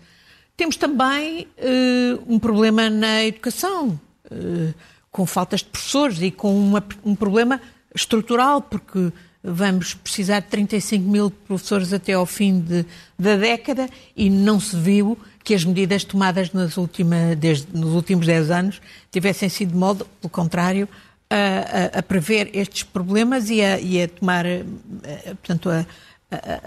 Temos 0.58 0.78
também 0.78 1.48
uh, 1.58 2.24
um 2.28 2.40
problema 2.40 2.90
na 2.90 3.24
educação, 3.24 4.00
uh, 4.32 4.74
com 5.12 5.26
faltas 5.26 5.60
de 5.60 5.68
professores 5.68 6.22
e 6.22 6.32
com 6.32 6.58
uma, 6.58 6.84
um 7.04 7.16
problema 7.16 7.62
estrutural, 7.94 8.62
porque 8.62 9.12
vamos 9.44 9.94
precisar 9.94 10.40
de 10.40 10.48
35 10.48 11.08
mil 11.08 11.30
professores 11.30 11.94
até 11.94 12.14
ao 12.14 12.26
fim 12.26 12.60
de, 12.60 12.86
da 13.18 13.36
década 13.36 13.88
e 14.16 14.30
não 14.30 14.60
se 14.60 14.76
viu 14.76 15.18
que 15.46 15.54
as 15.54 15.64
medidas 15.64 16.04
tomadas 16.04 16.50
última, 16.76 17.36
desde, 17.38 17.68
nos 17.72 17.94
últimos 17.94 18.26
10 18.26 18.50
anos 18.50 18.82
tivessem 19.12 19.48
sido 19.48 19.72
de 19.72 19.78
modo, 19.78 20.06
pelo 20.20 20.32
contrário, 20.32 20.90
a, 21.30 21.98
a, 21.98 22.00
a 22.00 22.04
prever 22.04 22.50
estes 22.52 22.82
problemas 22.82 23.52
e 23.52 23.62
a, 23.62 23.80
e 23.80 24.02
a 24.02 24.08
tomar, 24.08 24.44
a, 24.46 25.36
portanto, 25.36 25.70
a, 25.70 25.86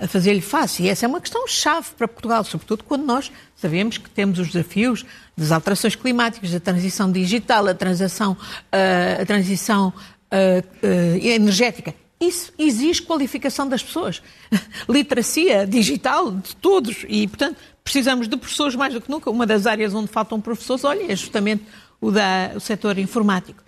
a 0.04 0.06
fazer-lhe 0.06 0.40
face. 0.40 0.84
E 0.84 0.88
essa 0.88 1.04
é 1.04 1.08
uma 1.08 1.20
questão 1.20 1.46
chave 1.48 1.88
para 1.98 2.06
Portugal, 2.06 2.44
sobretudo 2.44 2.84
quando 2.84 3.04
nós 3.04 3.32
sabemos 3.56 3.98
que 3.98 4.08
temos 4.08 4.38
os 4.38 4.52
desafios 4.52 5.04
das 5.36 5.50
alterações 5.50 5.96
climáticas, 5.96 6.52
da 6.52 6.60
transição 6.60 7.10
digital, 7.10 7.66
a 7.66 7.74
transição, 7.74 8.36
a 9.20 9.26
transição 9.26 9.92
energética. 11.20 11.92
Isso 12.20 12.52
exige 12.58 13.02
qualificação 13.02 13.68
das 13.68 13.82
pessoas, 13.82 14.22
literacia 14.88 15.66
digital 15.66 16.32
de 16.32 16.54
todos 16.56 17.04
e, 17.08 17.28
portanto, 17.28 17.56
precisamos 17.88 18.28
de 18.28 18.36
professores 18.36 18.74
mais 18.74 18.92
do 18.92 19.00
que 19.00 19.10
nunca. 19.10 19.30
Uma 19.30 19.46
das 19.46 19.66
áreas 19.66 19.94
onde 19.94 20.08
faltam 20.08 20.38
professores, 20.42 20.84
olha, 20.84 21.10
é 21.10 21.16
justamente 21.16 21.64
o, 21.98 22.10
da, 22.10 22.52
o 22.54 22.60
setor 22.60 22.98
informático. 22.98 23.62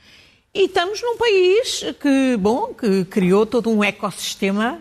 E 0.52 0.66
estamos 0.66 1.00
num 1.00 1.16
país 1.16 1.84
que, 1.98 2.36
bom, 2.36 2.74
que 2.74 3.06
criou 3.06 3.46
todo 3.46 3.70
um 3.70 3.82
ecossistema 3.82 4.78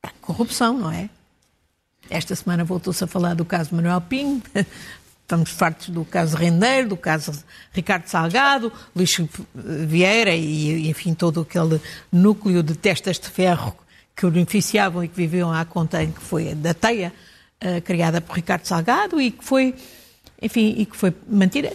para 0.00 0.12
corrupção, 0.22 0.78
não 0.78 0.90
é? 0.90 1.10
Esta 2.08 2.34
semana 2.34 2.64
voltou-se 2.64 3.04
a 3.04 3.06
falar 3.06 3.34
do 3.34 3.44
caso 3.44 3.74
Manuel 3.74 4.00
Pinho, 4.00 4.42
estamos 5.20 5.50
fartos 5.50 5.90
do 5.90 6.02
caso 6.02 6.36
Rendeiro, 6.36 6.88
do 6.88 6.96
caso 6.96 7.44
Ricardo 7.70 8.06
Salgado, 8.06 8.72
Luís 8.96 9.14
Vieira 9.54 10.34
e, 10.34 10.88
enfim, 10.88 11.12
todo 11.12 11.42
aquele 11.42 11.78
núcleo 12.10 12.62
de 12.62 12.74
testas 12.76 13.18
de 13.18 13.28
ferro 13.28 13.76
que 14.16 14.26
beneficiavam 14.28 15.04
e 15.04 15.08
que 15.08 15.16
viviam 15.16 15.52
à 15.52 15.66
conta 15.66 16.02
em 16.02 16.10
que 16.10 16.20
foi 16.20 16.54
da 16.54 16.72
teia 16.72 17.12
uh, 17.64 17.80
criada 17.82 18.20
por 18.20 18.34
Ricardo 18.36 18.64
Salgado 18.64 19.20
e 19.20 19.30
que 19.30 19.44
foi, 19.44 19.74
enfim, 20.40 20.74
e 20.76 20.86
que 20.86 20.96
foi 20.96 21.14
mantida. 21.28 21.72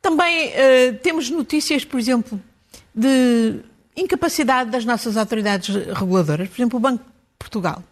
Também 0.00 0.48
uh, 0.48 0.98
temos 1.02 1.30
notícias, 1.30 1.84
por 1.84 1.98
exemplo, 1.98 2.40
de 2.94 3.60
incapacidade 3.96 4.70
das 4.70 4.84
nossas 4.84 5.16
autoridades 5.16 5.74
reguladoras, 5.74 6.48
por 6.48 6.56
exemplo, 6.56 6.76
o 6.78 6.80
Banco 6.80 7.04
de 7.04 7.10
Portugal. 7.38 7.82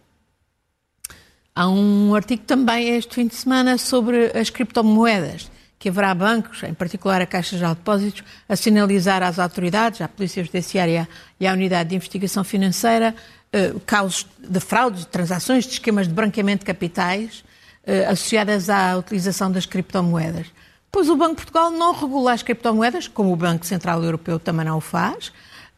Há 1.53 1.69
um 1.69 2.13
artigo 2.13 2.43
também 2.43 2.95
este 2.97 3.15
fim 3.15 3.27
de 3.27 3.35
semana 3.35 3.77
sobre 3.77 4.37
as 4.37 4.49
criptomoedas, 4.49 5.49
que 5.79 5.87
haverá 5.87 6.13
bancos, 6.13 6.63
em 6.63 6.73
particular 6.73 7.21
a 7.21 7.25
Caixa 7.25 7.57
de 7.57 7.65
Depósitos, 7.65 8.23
a 8.47 8.55
sinalizar 8.55 9.23
às 9.23 9.39
autoridades, 9.39 10.01
à 10.01 10.07
Polícia 10.07 10.43
Judiciária 10.43 11.07
e 11.39 11.47
à 11.47 11.53
Unidade 11.53 11.89
de 11.89 11.95
Investigação 11.95 12.43
Financeira, 12.43 13.15
uh, 13.55 13.79
casos 13.81 14.27
de 14.37 14.59
fraudes, 14.59 15.01
de 15.01 15.07
transações, 15.07 15.65
de 15.65 15.73
esquemas 15.73 16.07
de 16.07 16.13
branqueamento 16.13 16.59
de 16.59 16.65
capitais 16.65 17.43
uh, 17.87 18.11
associadas 18.11 18.69
à 18.69 18.97
utilização 18.97 19.51
das 19.51 19.65
criptomoedas. 19.65 20.47
Pois 20.91 21.09
o 21.09 21.15
Banco 21.15 21.35
de 21.35 21.37
Portugal 21.37 21.71
não 21.71 21.93
regula 21.93 22.33
as 22.33 22.43
criptomoedas, 22.43 23.07
como 23.07 23.31
o 23.31 23.35
Banco 23.35 23.65
Central 23.65 24.03
Europeu 24.03 24.39
também 24.39 24.65
não 24.65 24.77
o 24.77 24.81
faz. 24.81 25.27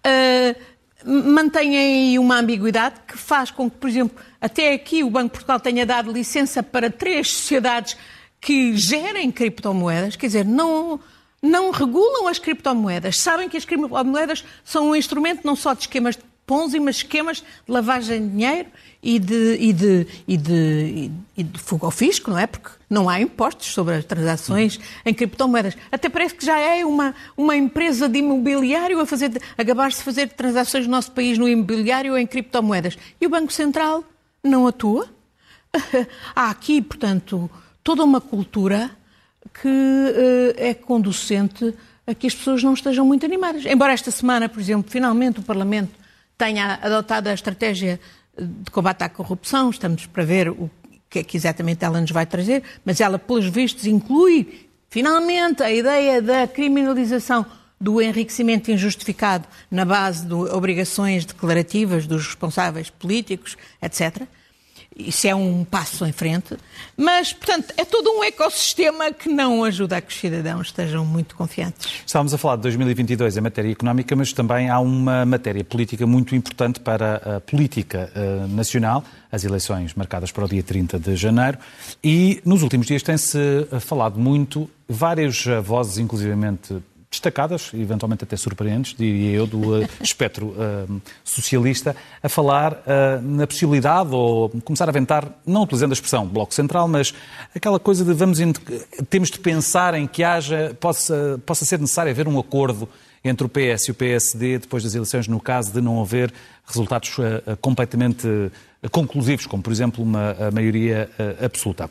Uh, 0.05 0.77
mantém 1.05 1.77
aí 1.77 2.19
uma 2.19 2.39
ambiguidade 2.39 2.95
que 3.07 3.17
faz 3.17 3.51
com 3.51 3.69
que, 3.69 3.77
por 3.77 3.89
exemplo, 3.89 4.17
até 4.41 4.73
aqui 4.73 5.03
o 5.03 5.09
Banco 5.09 5.27
de 5.27 5.31
Portugal 5.31 5.59
tenha 5.59 5.85
dado 5.85 6.11
licença 6.11 6.61
para 6.61 6.89
três 6.89 7.31
sociedades 7.31 7.97
que 8.39 8.75
gerem 8.77 9.31
criptomoedas, 9.31 10.15
quer 10.15 10.27
dizer, 10.27 10.45
não, 10.45 10.99
não 11.41 11.71
regulam 11.71 12.27
as 12.27 12.39
criptomoedas. 12.39 13.19
Sabem 13.19 13.49
que 13.49 13.57
as 13.57 13.65
criptomoedas 13.65 14.43
são 14.63 14.89
um 14.89 14.95
instrumento 14.95 15.41
não 15.43 15.55
só 15.55 15.73
de 15.73 15.81
esquemas 15.81 16.15
de 16.15 16.23
Ponzi, 16.47 16.79
mas 16.79 16.95
esquemas 16.95 17.39
de 17.39 17.45
lavagem 17.67 18.25
de 18.25 18.29
dinheiro 18.29 18.69
e 19.03 19.19
de, 19.19 19.57
e 19.59 19.73
de, 19.73 20.07
e 20.25 20.37
de, 20.37 21.11
e 21.35 21.43
de 21.43 21.59
fuga 21.59 21.85
ao 21.85 21.91
fisco, 21.91 22.31
não 22.31 22.39
é? 22.39 22.47
Porque 22.47 22.69
não 22.89 23.09
há 23.09 23.19
impostos 23.19 23.67
sobre 23.67 23.95
as 23.95 24.05
transações 24.05 24.79
em 25.05 25.13
criptomoedas. 25.13 25.75
Até 25.91 26.07
parece 26.07 26.35
que 26.35 26.45
já 26.45 26.57
é 26.57 26.85
uma, 26.85 27.13
uma 27.35 27.53
empresa 27.53 28.07
de 28.07 28.19
imobiliário 28.19 28.97
a, 29.01 29.05
fazer, 29.05 29.41
a 29.57 29.61
acabar-se 29.61 29.97
de 29.97 30.05
fazer 30.05 30.29
transações 30.29 30.85
no 30.85 30.91
nosso 30.91 31.11
país 31.11 31.37
no 31.37 31.49
imobiliário 31.49 32.13
ou 32.13 32.17
em 32.17 32.25
criptomoedas. 32.25 32.97
E 33.19 33.27
o 33.27 33.29
Banco 33.29 33.51
Central 33.51 34.05
não 34.41 34.67
atua. 34.67 35.09
há 36.33 36.49
aqui, 36.49 36.81
portanto, 36.81 37.51
toda 37.83 38.05
uma 38.05 38.21
cultura 38.21 38.89
que 39.61 39.67
uh, 39.67 40.53
é 40.55 40.73
conducente 40.73 41.73
a 42.07 42.15
que 42.15 42.25
as 42.25 42.33
pessoas 42.33 42.63
não 42.63 42.73
estejam 42.73 43.05
muito 43.05 43.25
animadas. 43.25 43.65
Embora 43.65 43.91
esta 43.91 44.11
semana, 44.11 44.47
por 44.47 44.61
exemplo, 44.61 44.89
finalmente 44.89 45.41
o 45.41 45.43
Parlamento 45.43 46.06
tenha 46.37 46.79
adotado 46.81 47.29
a 47.29 47.33
estratégia 47.33 47.99
de 48.39 48.69
combate 48.71 49.03
à 49.03 49.09
corrupção, 49.09 49.69
estamos 49.69 50.05
para 50.05 50.23
ver 50.23 50.49
o 50.49 50.69
que 51.09 51.19
é 51.19 51.23
que 51.23 51.37
exatamente 51.37 51.83
ela 51.83 51.99
nos 51.99 52.11
vai 52.11 52.25
trazer, 52.25 52.63
mas 52.85 53.01
ela, 53.01 53.17
pelos 53.17 53.45
vistos, 53.45 53.85
inclui 53.85 54.67
finalmente 54.89 55.63
a 55.63 55.71
ideia 55.71 56.21
da 56.21 56.47
criminalização 56.47 57.45
do 57.79 58.01
enriquecimento 58.01 58.71
injustificado 58.71 59.47
na 59.69 59.85
base 59.85 60.25
de 60.25 60.33
obrigações 60.33 61.25
declarativas 61.25 62.07
dos 62.07 62.25
responsáveis 62.25 62.89
políticos, 62.89 63.57
etc. 63.81 64.23
Isso 64.97 65.27
é 65.27 65.35
um 65.35 65.63
passo 65.63 66.05
em 66.05 66.11
frente, 66.11 66.57
mas, 66.95 67.31
portanto, 67.31 67.73
é 67.77 67.85
todo 67.85 68.09
um 68.09 68.23
ecossistema 68.23 69.11
que 69.11 69.29
não 69.29 69.63
ajuda 69.63 69.97
a 69.97 70.01
que 70.01 70.11
os 70.11 70.19
cidadãos 70.19 70.67
estejam 70.67 71.05
muito 71.05 71.35
confiantes. 71.35 71.87
Estávamos 72.05 72.33
a 72.33 72.37
falar 72.37 72.55
de 72.55 72.63
2022 72.63 73.37
em 73.37 73.41
matéria 73.41 73.71
económica, 73.71 74.15
mas 74.15 74.33
também 74.33 74.69
há 74.69 74.79
uma 74.79 75.25
matéria 75.25 75.63
política 75.63 76.07
muito 76.07 76.35
importante 76.35 76.79
para 76.79 77.37
a 77.37 77.39
política 77.41 78.11
uh, 78.15 78.47
nacional, 78.47 79.03
as 79.31 79.43
eleições 79.43 79.93
marcadas 79.93 80.31
para 80.31 80.45
o 80.45 80.47
dia 80.47 80.63
30 80.63 80.97
de 80.97 81.15
janeiro, 81.15 81.59
e 82.03 82.41
nos 82.43 82.63
últimos 82.63 82.87
dias 82.87 83.03
tem-se 83.03 83.37
falado 83.81 84.19
muito, 84.19 84.69
várias 84.89 85.45
vozes, 85.63 85.99
inclusivamente 85.99 86.81
destacadas, 87.09 87.71
eventualmente 87.73 88.23
até 88.23 88.35
surpreendentes, 88.35 88.93
diria 88.93 89.37
eu, 89.37 89.47
do 89.47 89.79
uh, 89.79 89.89
espectro 90.03 90.47
uh, 90.47 91.01
socialista, 91.23 91.95
a 92.21 92.29
falar 92.29 92.73
uh, 92.73 93.21
na 93.21 93.47
possibilidade, 93.47 94.13
ou 94.13 94.49
começar 94.63 94.85
a 94.85 94.89
aventar, 94.89 95.27
não 95.45 95.63
utilizando 95.63 95.91
a 95.91 95.93
expressão 95.93 96.27
Bloco 96.27 96.53
Central, 96.53 96.87
mas 96.87 97.13
aquela 97.55 97.79
coisa 97.79 98.03
de 98.03 98.13
vamos 98.13 98.37
temos 99.09 99.31
de 99.31 99.39
pensar 99.39 99.93
em 99.93 100.05
que 100.05 100.23
haja, 100.23 100.75
possa, 100.79 101.39
possa 101.45 101.65
ser 101.65 101.79
necessário 101.79 102.11
haver 102.11 102.27
um 102.27 102.37
acordo 102.37 102.87
entre 103.23 103.45
o 103.45 103.49
PS 103.49 103.87
e 103.87 103.91
o 103.91 103.95
PSD 103.95 104.59
depois 104.59 104.83
das 104.83 104.93
eleições, 104.93 105.27
no 105.27 105.39
caso 105.39 105.71
de 105.71 105.81
não 105.81 106.01
haver 106.01 106.31
resultados 106.65 107.17
completamente 107.59 108.27
conclusivos, 108.91 109.45
como 109.47 109.61
por 109.61 109.73
exemplo 109.73 110.03
uma 110.03 110.35
maioria 110.53 111.09
absoluta. 111.43 111.89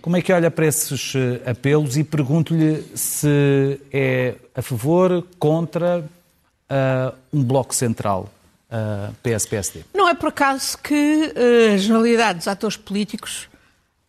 Como 0.00 0.16
é 0.16 0.22
que 0.22 0.32
olha 0.32 0.50
para 0.50 0.66
esses 0.66 1.14
eh, 1.14 1.50
apelos 1.50 1.96
e 1.96 2.04
pergunto-lhe 2.04 2.82
se 2.96 3.80
é 3.92 4.34
a 4.54 4.62
favor, 4.62 5.26
contra 5.38 6.00
uh, 6.00 7.16
um 7.32 7.42
bloco 7.44 7.74
central 7.74 8.30
uh, 8.70 9.14
eh, 9.24 9.36
PS-PSD? 9.36 9.84
Não 9.94 10.08
é 10.08 10.14
por 10.14 10.30
acaso 10.30 10.78
que 10.78 10.94
uh, 10.94 11.74
a 11.74 11.76
generalidade 11.76 12.38
dos 12.38 12.48
atores 12.48 12.76
políticos 12.76 13.48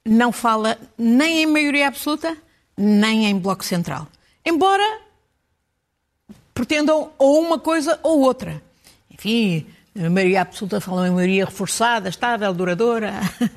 não 0.05 0.31
fala 0.31 0.77
nem 0.98 1.43
em 1.43 1.45
maioria 1.45 1.88
absoluta, 1.88 2.38
nem 2.77 3.25
em 3.25 3.38
bloco 3.38 3.65
central. 3.65 4.07
embora 4.45 5.01
pretendam 6.53 7.12
ou 7.17 7.41
uma 7.41 7.60
coisa 7.60 8.00
ou 8.03 8.21
outra. 8.21 8.62
Enfim, 9.10 9.65
a 10.00 10.10
maioria 10.10 10.41
absoluta 10.41 10.79
fala 10.79 11.07
em 11.07 11.12
maioria 11.12 11.45
reforçada, 11.45 12.07
estável, 12.10 12.53
duradoura. 12.53 13.13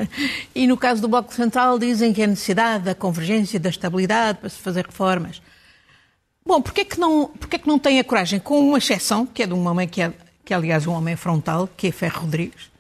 E 0.55 0.67
no 0.67 0.77
caso 0.77 1.03
do 1.03 1.09
Bloco 1.09 1.35
Central 1.35 1.79
dizem 1.79 2.13
que 2.13 2.23
é 2.23 2.27
necessidade 2.27 2.85
da 2.85 2.95
convergência, 2.95 3.59
da 3.59 3.69
estabilidade 3.69 4.39
para 4.39 4.49
se 4.49 4.59
fazer 4.59 4.87
reformas. 4.87 5.43
Bom, 6.47 6.61
porquê 6.61 6.83
é 6.83 6.85
que 6.85 6.99
não, 6.99 7.27
porquê 7.27 7.57
é 7.57 7.59
que 7.59 7.67
não 7.67 7.79
tem 7.79 7.99
a 7.99 8.05
coragem, 8.05 8.39
com 8.39 8.61
uma 8.61 8.79
exceção, 8.79 9.27
que 9.27 9.43
é 9.43 9.47
de 9.47 9.55
um 9.55 9.67
homem 9.67 9.89
que 9.89 10.03
é, 10.03 10.13
que 10.45 10.53
é 10.53 10.57
aliás 10.57 10.87
um 10.87 10.93
homem 10.93 11.17
frontal, 11.17 11.69
que 11.77 11.89
é 11.89 11.93
Ferro 11.93 12.23
Rodrigues, 12.23 12.71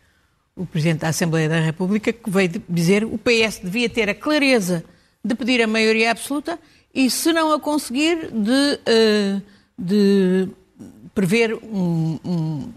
o 0.54 0.66
Presidente 0.66 1.00
da 1.00 1.08
Assembleia 1.08 1.48
da 1.48 1.60
República, 1.60 2.12
que 2.12 2.30
veio 2.30 2.62
dizer 2.68 3.06
que 3.06 3.14
o 3.14 3.18
PS 3.18 3.60
devia 3.62 3.88
ter 3.88 4.08
a 4.08 4.14
clareza 4.14 4.84
de 5.24 5.34
pedir 5.34 5.62
a 5.62 5.66
maioria 5.66 6.10
absoluta 6.10 6.58
e, 6.94 7.10
se 7.10 7.32
não 7.32 7.52
a 7.52 7.58
conseguir, 7.58 8.30
de, 8.30 8.78
uh, 8.86 9.42
de 9.78 10.48
prever 11.14 11.54
um, 11.54 12.20
um, 12.24 12.72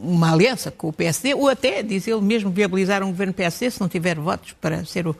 uma 0.00 0.32
aliança 0.32 0.70
com 0.70 0.88
o 0.88 0.92
PSD, 0.92 1.34
ou 1.34 1.48
até, 1.48 1.82
diz 1.82 2.06
ele 2.06 2.20
mesmo, 2.20 2.50
viabilizar 2.50 3.02
um 3.02 3.08
governo 3.08 3.32
PSD 3.32 3.70
se 3.70 3.80
não 3.80 3.88
tiver 3.88 4.18
votos 4.18 4.52
para 4.60 4.84
ser 4.84 5.06
o, 5.06 5.16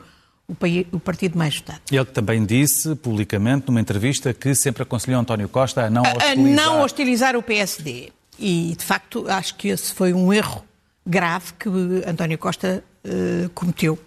o, 0.47 0.55
país, 0.55 0.85
o 0.91 0.99
partido 0.99 1.37
mais 1.37 1.55
votado. 1.57 1.81
Ele 1.91 2.05
também 2.05 2.45
disse 2.45 2.95
publicamente, 2.95 3.67
numa 3.67 3.81
entrevista, 3.81 4.33
que 4.33 4.55
sempre 4.55 4.83
aconselhou 4.83 5.19
António 5.19 5.49
Costa 5.49 5.85
a 5.85 5.89
não 5.89 6.03
hostilizar... 6.03 6.31
A 6.31 6.35
não 6.35 6.81
hostilizar 6.81 7.35
o 7.35 7.43
PSD. 7.43 8.11
E, 8.37 8.75
de 8.77 8.83
facto, 8.85 9.25
acho 9.27 9.55
que 9.55 9.67
esse 9.67 9.93
foi 9.93 10.13
um 10.13 10.31
erro 10.31 10.63
grave 11.05 11.53
que 11.59 11.69
António 12.07 12.37
Costa 12.37 12.83
uh, 13.03 13.49
cometeu. 13.49 13.99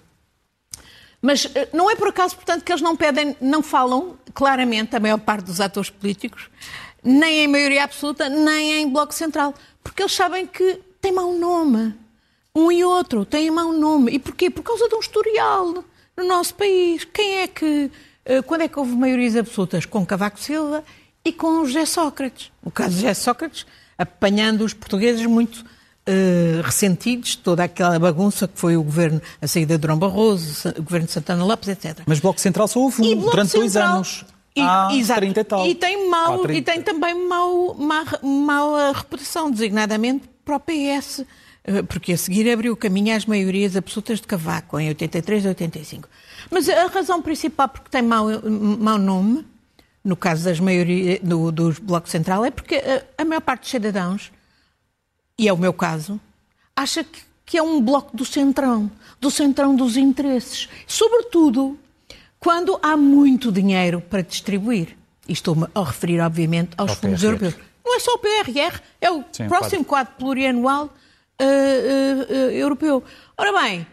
Mas 1.21 1.45
uh, 1.45 1.51
não 1.73 1.91
é 1.91 1.97
por 1.97 2.09
acaso, 2.09 2.35
portanto, 2.37 2.65
que 2.65 2.73
eles 2.73 2.83
não 2.83 2.97
pedem, 2.97 3.37
não 3.41 3.63
falam 3.63 4.17
claramente, 4.33 4.97
a 4.97 5.01
maior 5.01 5.19
parte 5.19 5.45
dos 5.45 5.61
atores 5.61 5.91
políticos, 5.91 6.49
nem 7.03 7.45
em 7.45 7.49
maioria 7.49 7.85
absoluta, 7.85 8.29
nem 8.29 8.81
em 8.81 8.89
bloco 8.89 9.13
central. 9.13 9.55
Porque 9.83 10.03
eles 10.03 10.15
sabem 10.15 10.47
que 10.47 10.81
tem 11.01 11.13
mau 11.13 11.33
nome. 11.35 11.95
Um 12.55 12.71
e 12.71 12.85
outro 12.85 13.25
têm 13.25 13.51
mau 13.51 13.73
nome. 13.73 14.13
E 14.13 14.19
porquê? 14.19 14.51
Por 14.51 14.63
causa 14.63 14.89
de 14.89 14.95
um 14.95 15.01
historial 15.01 15.85
no 16.17 16.25
nosso 16.27 16.55
país. 16.55 17.05
Quem 17.05 17.39
é 17.39 17.49
que. 17.49 17.91
Uh, 18.25 18.43
quando 18.45 18.63
é 18.63 18.69
que 18.69 18.79
houve 18.79 18.93
maiorias 18.95 19.37
absolutas? 19.37 19.85
Com 19.85 20.07
Cavaco 20.07 20.39
Silva 20.39 20.85
e 21.25 21.33
com 21.33 21.65
José 21.65 21.85
Sócrates. 21.87 22.53
No 22.63 22.71
caso 22.71 22.91
de 22.91 22.97
José 22.97 23.15
Sócrates, 23.15 23.67
apanhando 23.99 24.65
os 24.65 24.73
portugueses 24.73 25.25
muito 25.27 25.65
Uh, 26.05 26.61
ressentidos, 26.63 27.37
toda 27.37 27.63
aquela 27.63 27.97
bagunça 27.97 28.49
que 28.49 28.59
foi 28.59 28.77
o 28.77 28.83
governo, 28.83 29.23
a 29.41 29.47
saída 29.47 29.75
de 29.75 29.83
Durão 29.83 29.97
Barroso, 29.97 30.69
o 30.71 30.83
governo 30.83 31.07
de 31.07 31.13
Santana 31.13 31.45
Lopes, 31.45 31.69
etc. 31.69 32.01
Mas 32.05 32.19
Bloco 32.19 32.41
Central 32.41 32.67
só 32.67 32.81
houve 32.81 33.03
um 33.03 33.21
durante 33.21 33.53
Central, 33.53 33.61
dois 33.61 33.77
anos. 33.77 34.25
E, 34.55 34.61
há 34.61 34.89
exato, 34.93 35.21
30 35.21 35.41
e 35.41 35.45
tal. 35.45 35.67
E 35.67 35.75
tem, 35.75 36.09
mal, 36.09 36.51
e 36.51 36.63
tem 36.63 36.83
também 36.83 37.15
mau, 37.15 37.75
má, 37.75 38.05
má 38.23 38.93
reputação, 38.93 39.51
designadamente 39.51 40.29
para 40.45 40.57
o 40.57 40.61
PS, 40.61 41.25
eh, 41.65 41.83
porque 41.83 42.13
a 42.13 42.19
seguir 42.19 42.51
abriu 42.51 42.75
o 42.75 42.77
caminho 42.77 43.17
às 43.17 43.25
maiorias 43.25 43.77
absolutas 43.77 44.21
de 44.21 44.27
Cavaco, 44.27 44.79
em 44.79 44.89
83 44.89 45.45
e 45.45 45.49
85. 45.49 46.09
Mas 46.51 46.69
a 46.69 46.87
razão 46.87 47.23
principal 47.23 47.69
porque 47.69 47.89
tem 47.89 48.03
mau, 48.03 48.27
mau 48.43 48.99
nome, 48.99 49.47
no 50.05 50.17
caso 50.17 50.45
das 50.45 50.61
maiorias, 50.61 51.21
do, 51.21 51.51
dos 51.51 51.79
Bloco 51.79 52.09
Central, 52.09 52.45
é 52.45 52.51
porque 52.51 52.75
a, 52.77 53.23
a 53.23 53.25
maior 53.25 53.41
parte 53.41 53.63
dos 53.63 53.71
cidadãos 53.71 54.31
e 55.39 55.49
é 55.49 55.53
o 55.53 55.57
meu 55.59 55.73
caso, 55.73 56.21
acha 56.77 57.03
que, 57.03 57.21
que 57.45 57.59
é 57.59 57.63
um 57.63 57.81
bloco 57.81 58.17
do 58.17 58.25
centrão, 58.25 58.91
do 59.21 59.31
centrão 59.31 59.75
dos 59.75 59.97
interesses. 59.97 60.69
Sobretudo 60.87 61.79
quando 62.43 62.77
há 62.83 62.97
muito 62.97 63.53
dinheiro 63.53 64.01
para 64.01 64.21
distribuir. 64.21 64.97
E 65.29 65.33
estou-me 65.33 65.69
a 65.73 65.85
referir, 65.85 66.21
obviamente, 66.21 66.71
aos 66.77 66.95
fundos 66.95 67.21
PRR. 67.21 67.27
europeus. 67.27 67.55
Não 67.85 67.97
é 67.97 68.01
só 68.01 68.15
o 68.15 68.19
PRR, 68.19 68.81
é 69.01 69.11
o 69.11 69.25
Sim, 69.31 69.47
próximo 69.47 69.85
quadro 69.85 70.15
plurianual 70.19 70.87
uh, 70.87 70.89
uh, 70.89 72.33
uh, 72.33 72.51
europeu. 72.51 73.05
Ora 73.39 73.53
bem, 73.61 73.87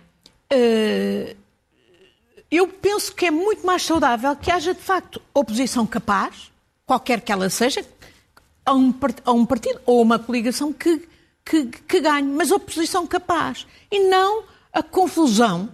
eu 2.49 2.67
penso 2.67 3.13
que 3.13 3.27
é 3.27 3.31
muito 3.31 3.65
mais 3.65 3.83
saudável 3.83 4.35
que 4.35 4.49
haja, 4.49 4.73
de 4.73 4.81
facto, 4.81 5.21
oposição 5.31 5.85
capaz, 5.85 6.51
qualquer 6.87 7.21
que 7.21 7.31
ela 7.31 7.49
seja, 7.49 7.85
a 8.65 8.73
um, 8.73 8.93
a 9.25 9.31
um 9.31 9.45
partido 9.45 9.79
ou 9.85 10.01
uma 10.01 10.17
coligação 10.17 10.73
que 10.73 11.07
que, 11.45 11.65
que 11.65 11.99
ganhe, 11.99 12.27
mas 12.27 12.51
oposição 12.51 13.07
capaz. 13.07 13.65
E 13.89 14.07
não 14.07 14.43
a 14.71 14.83
confusão, 14.83 15.67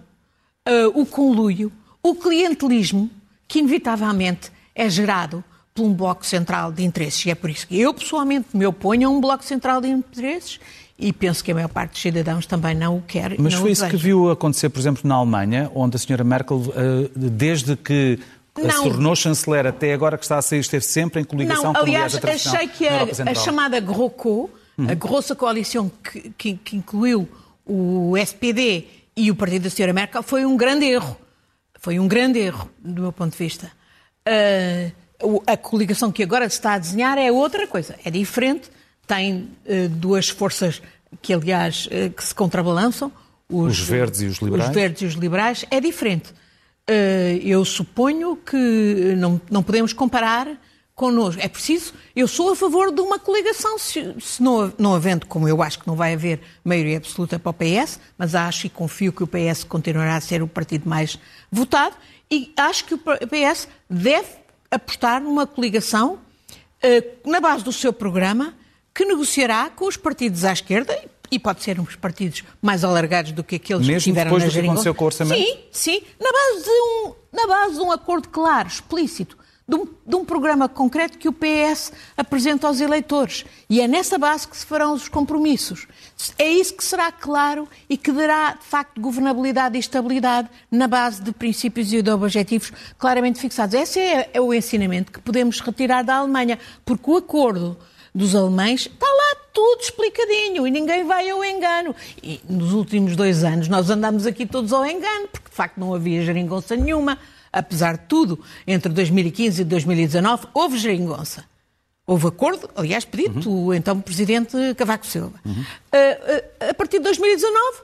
o 0.94 1.04
conluio, 1.04 1.70
o 2.10 2.14
clientelismo 2.14 3.10
que, 3.48 3.58
inevitavelmente, 3.58 4.50
é 4.74 4.88
gerado 4.88 5.42
por 5.74 5.84
um 5.84 5.92
bloco 5.92 6.24
central 6.24 6.72
de 6.72 6.84
interesses. 6.84 7.26
E 7.26 7.30
é 7.30 7.34
por 7.34 7.50
isso 7.50 7.66
que 7.66 7.78
eu, 7.78 7.92
pessoalmente, 7.92 8.48
me 8.54 8.66
oponho 8.66 9.08
a 9.08 9.10
um 9.10 9.20
bloco 9.20 9.44
central 9.44 9.80
de 9.80 9.88
interesses 9.88 10.58
e 10.98 11.12
penso 11.12 11.44
que 11.44 11.52
a 11.52 11.54
maior 11.54 11.68
parte 11.68 11.92
dos 11.92 12.00
cidadãos 12.00 12.46
também 12.46 12.74
não 12.74 12.96
o 12.96 13.02
quer. 13.02 13.38
Mas 13.38 13.54
foi 13.54 13.72
isso 13.72 13.86
que 13.88 13.96
viu 13.96 14.30
acontecer, 14.30 14.70
por 14.70 14.80
exemplo, 14.80 15.02
na 15.04 15.16
Alemanha, 15.16 15.70
onde 15.74 15.96
a 15.96 15.98
senhora 15.98 16.24
Merkel, 16.24 16.56
uh, 16.56 16.72
desde 17.14 17.76
que 17.76 18.18
não. 18.56 18.70
se 18.70 18.82
tornou 18.82 19.14
chanceler 19.14 19.66
até 19.66 19.92
agora 19.92 20.16
que 20.16 20.24
está 20.24 20.38
a 20.38 20.42
sair, 20.42 20.60
esteve 20.60 20.84
sempre 20.84 21.20
em 21.20 21.24
coligação 21.24 21.64
não, 21.64 21.74
com 21.74 21.80
aliás, 21.80 22.14
achei 22.14 22.68
que 22.68 22.88
a, 22.88 23.02
a 23.30 23.34
chamada 23.34 23.78
GROCO, 23.78 24.50
Uhum. 24.78 24.90
A 24.90 24.94
grossa 24.94 25.34
coalição 25.34 25.90
que, 26.04 26.32
que, 26.36 26.54
que, 26.56 26.76
incluiu 26.76 27.26
o 27.64 28.14
SPD 28.16 28.86
e 29.16 29.30
o 29.30 29.34
partido 29.34 29.62
da 29.62 29.68
Sra. 29.68 29.92
Merkel 29.92 30.22
foi 30.22 30.44
um 30.44 30.56
grande 30.56 30.84
erro. 30.84 31.16
Foi 31.86 32.00
um 32.00 32.08
grande 32.08 32.40
erro, 32.40 32.68
do 32.80 33.02
meu 33.02 33.12
ponto 33.12 33.30
de 33.30 33.38
vista. 33.38 33.70
Uh, 34.26 35.40
a 35.46 35.56
coligação 35.56 36.10
que 36.10 36.20
agora 36.20 36.48
se 36.48 36.56
está 36.56 36.72
a 36.72 36.78
desenhar 36.80 37.16
é 37.16 37.30
outra 37.30 37.64
coisa, 37.68 37.94
é 38.04 38.10
diferente. 38.10 38.68
Tem 39.06 39.48
uh, 39.64 39.88
duas 39.90 40.28
forças 40.28 40.82
que, 41.22 41.32
aliás, 41.32 41.86
uh, 41.86 42.10
que 42.10 42.24
se 42.24 42.34
contrabalançam. 42.34 43.12
Os, 43.48 43.78
os, 43.78 43.88
verdes 43.88 44.20
e 44.20 44.26
os 44.26 44.38
liberais. 44.38 44.68
Os 44.68 44.74
verdes 44.74 45.02
e 45.02 45.04
os 45.04 45.14
liberais. 45.14 45.64
É 45.70 45.80
diferente. 45.80 46.34
eu 47.44 47.64
suponho 47.64 48.34
que 48.34 49.14
não, 49.16 49.40
não 49.48 49.62
podemos 49.62 49.92
comparar 49.92 50.60
connosco. 50.96 51.40
É 51.42 51.46
preciso, 51.46 51.92
eu 52.16 52.26
sou 52.26 52.50
a 52.50 52.56
favor 52.56 52.90
de 52.90 53.02
uma 53.02 53.18
coligação, 53.18 53.78
se, 53.78 54.16
se 54.18 54.42
não, 54.42 54.72
não 54.78 54.94
havendo, 54.94 55.26
como 55.26 55.46
eu 55.46 55.62
acho 55.62 55.78
que 55.78 55.86
não 55.86 55.94
vai 55.94 56.14
haver 56.14 56.40
maioria 56.64 56.96
absoluta 56.96 57.38
para 57.38 57.50
o 57.50 57.52
PS, 57.52 58.00
mas 58.16 58.34
acho 58.34 58.66
e 58.66 58.70
confio 58.70 59.12
que 59.12 59.22
o 59.22 59.26
PS 59.26 59.62
continuará 59.62 60.16
a 60.16 60.20
ser 60.20 60.42
o 60.42 60.48
partido 60.48 60.88
mais 60.88 61.18
votado, 61.52 61.94
e 62.30 62.52
acho 62.56 62.86
que 62.86 62.94
o 62.94 62.98
PS 62.98 63.68
deve 63.88 64.26
apostar 64.70 65.22
numa 65.22 65.46
coligação 65.46 66.14
uh, 66.14 67.30
na 67.30 67.40
base 67.40 67.62
do 67.62 67.72
seu 67.72 67.92
programa 67.92 68.54
que 68.92 69.04
negociará 69.04 69.68
com 69.68 69.86
os 69.86 69.98
partidos 69.98 70.44
à 70.44 70.52
esquerda 70.52 70.98
e 71.30 71.38
pode 71.38 71.62
ser 71.62 71.78
uns 71.78 71.94
partidos 71.94 72.42
mais 72.62 72.82
alargados 72.82 73.32
do 73.32 73.44
que 73.44 73.56
aqueles 73.56 73.86
Mesmo 73.86 73.98
que 73.98 74.04
tiveram 74.04 74.30
depois 74.30 74.42
na 74.44 74.48
do 74.48 74.52
que 74.52 74.66
aconteceu 74.66 74.94
com 74.94 75.04
o 75.04 75.06
orçamento? 75.06 75.38
Sim, 75.38 75.58
sim, 75.70 76.02
na 76.18 76.32
base 76.32 76.64
de 76.64 76.70
um, 76.70 77.14
na 77.32 77.46
base 77.46 77.74
de 77.74 77.80
um 77.80 77.92
acordo 77.92 78.28
claro, 78.28 78.66
explícito 78.66 79.36
de 79.68 79.74
um, 79.74 79.84
de 79.84 80.14
um, 80.14 80.24
programa 80.24 80.68
concreto 80.68 81.18
que 81.18 81.28
o 81.28 81.32
PS 81.32 81.92
apresenta 82.16 82.68
aos 82.68 82.80
eleitores. 82.80 83.44
E 83.68 83.80
é 83.80 83.88
nessa 83.88 84.16
base 84.16 84.46
que 84.46 84.56
se 84.56 84.64
farão 84.64 84.92
os 84.92 85.08
compromissos. 85.08 85.88
É 86.38 86.48
isso 86.48 86.74
que 86.74 86.84
será 86.84 87.10
claro 87.10 87.68
e 87.88 87.96
que 87.96 88.12
dará, 88.12 88.52
de 88.52 88.64
facto, 88.64 89.00
governabilidade 89.00 89.76
e 89.76 89.80
estabilidade 89.80 90.48
na 90.70 90.86
base 90.86 91.20
de 91.20 91.32
princípios 91.32 91.92
e 91.92 92.00
de 92.00 92.10
objetivos 92.10 92.72
claramente 92.96 93.40
fixados. 93.40 93.74
Esse 93.74 93.98
é, 93.98 94.30
é 94.32 94.40
o 94.40 94.54
ensinamento 94.54 95.10
que 95.10 95.20
podemos 95.20 95.58
retirar 95.58 96.02
da 96.02 96.16
Alemanha, 96.16 96.60
porque 96.84 97.10
o 97.10 97.16
acordo 97.16 97.76
dos 98.14 98.36
alemães 98.36 98.82
está 98.82 99.06
lá 99.06 99.36
tudo 99.52 99.80
explicadinho 99.80 100.66
e 100.66 100.70
ninguém 100.70 101.04
vai 101.04 101.28
ao 101.28 101.44
engano. 101.44 101.94
E 102.22 102.40
nos 102.48 102.72
últimos 102.72 103.16
dois 103.16 103.42
anos 103.42 103.66
nós 103.68 103.90
andamos 103.90 104.26
aqui 104.26 104.46
todos 104.46 104.72
ao 104.72 104.86
engano, 104.86 105.28
porque 105.28 105.50
de 105.50 105.56
facto 105.56 105.78
não 105.78 105.92
havia 105.92 106.22
geringonça 106.22 106.76
nenhuma 106.76 107.18
apesar 107.56 107.96
de 107.96 108.04
tudo, 108.04 108.38
entre 108.66 108.92
2015 108.92 109.62
e 109.62 109.64
2019, 109.64 110.46
houve 110.52 110.76
geringonça. 110.78 111.44
Houve 112.06 112.28
acordo, 112.28 112.70
aliás, 112.76 113.04
pedido 113.04 113.40
pelo 113.40 113.74
então 113.74 114.00
Presidente 114.00 114.56
Cavaco 114.76 115.06
Silva. 115.06 115.40
Uhum. 115.44 115.52
Uh, 115.52 115.56
uh, 115.56 116.70
a 116.70 116.74
partir 116.74 116.98
de 116.98 117.04
2019, 117.04 117.78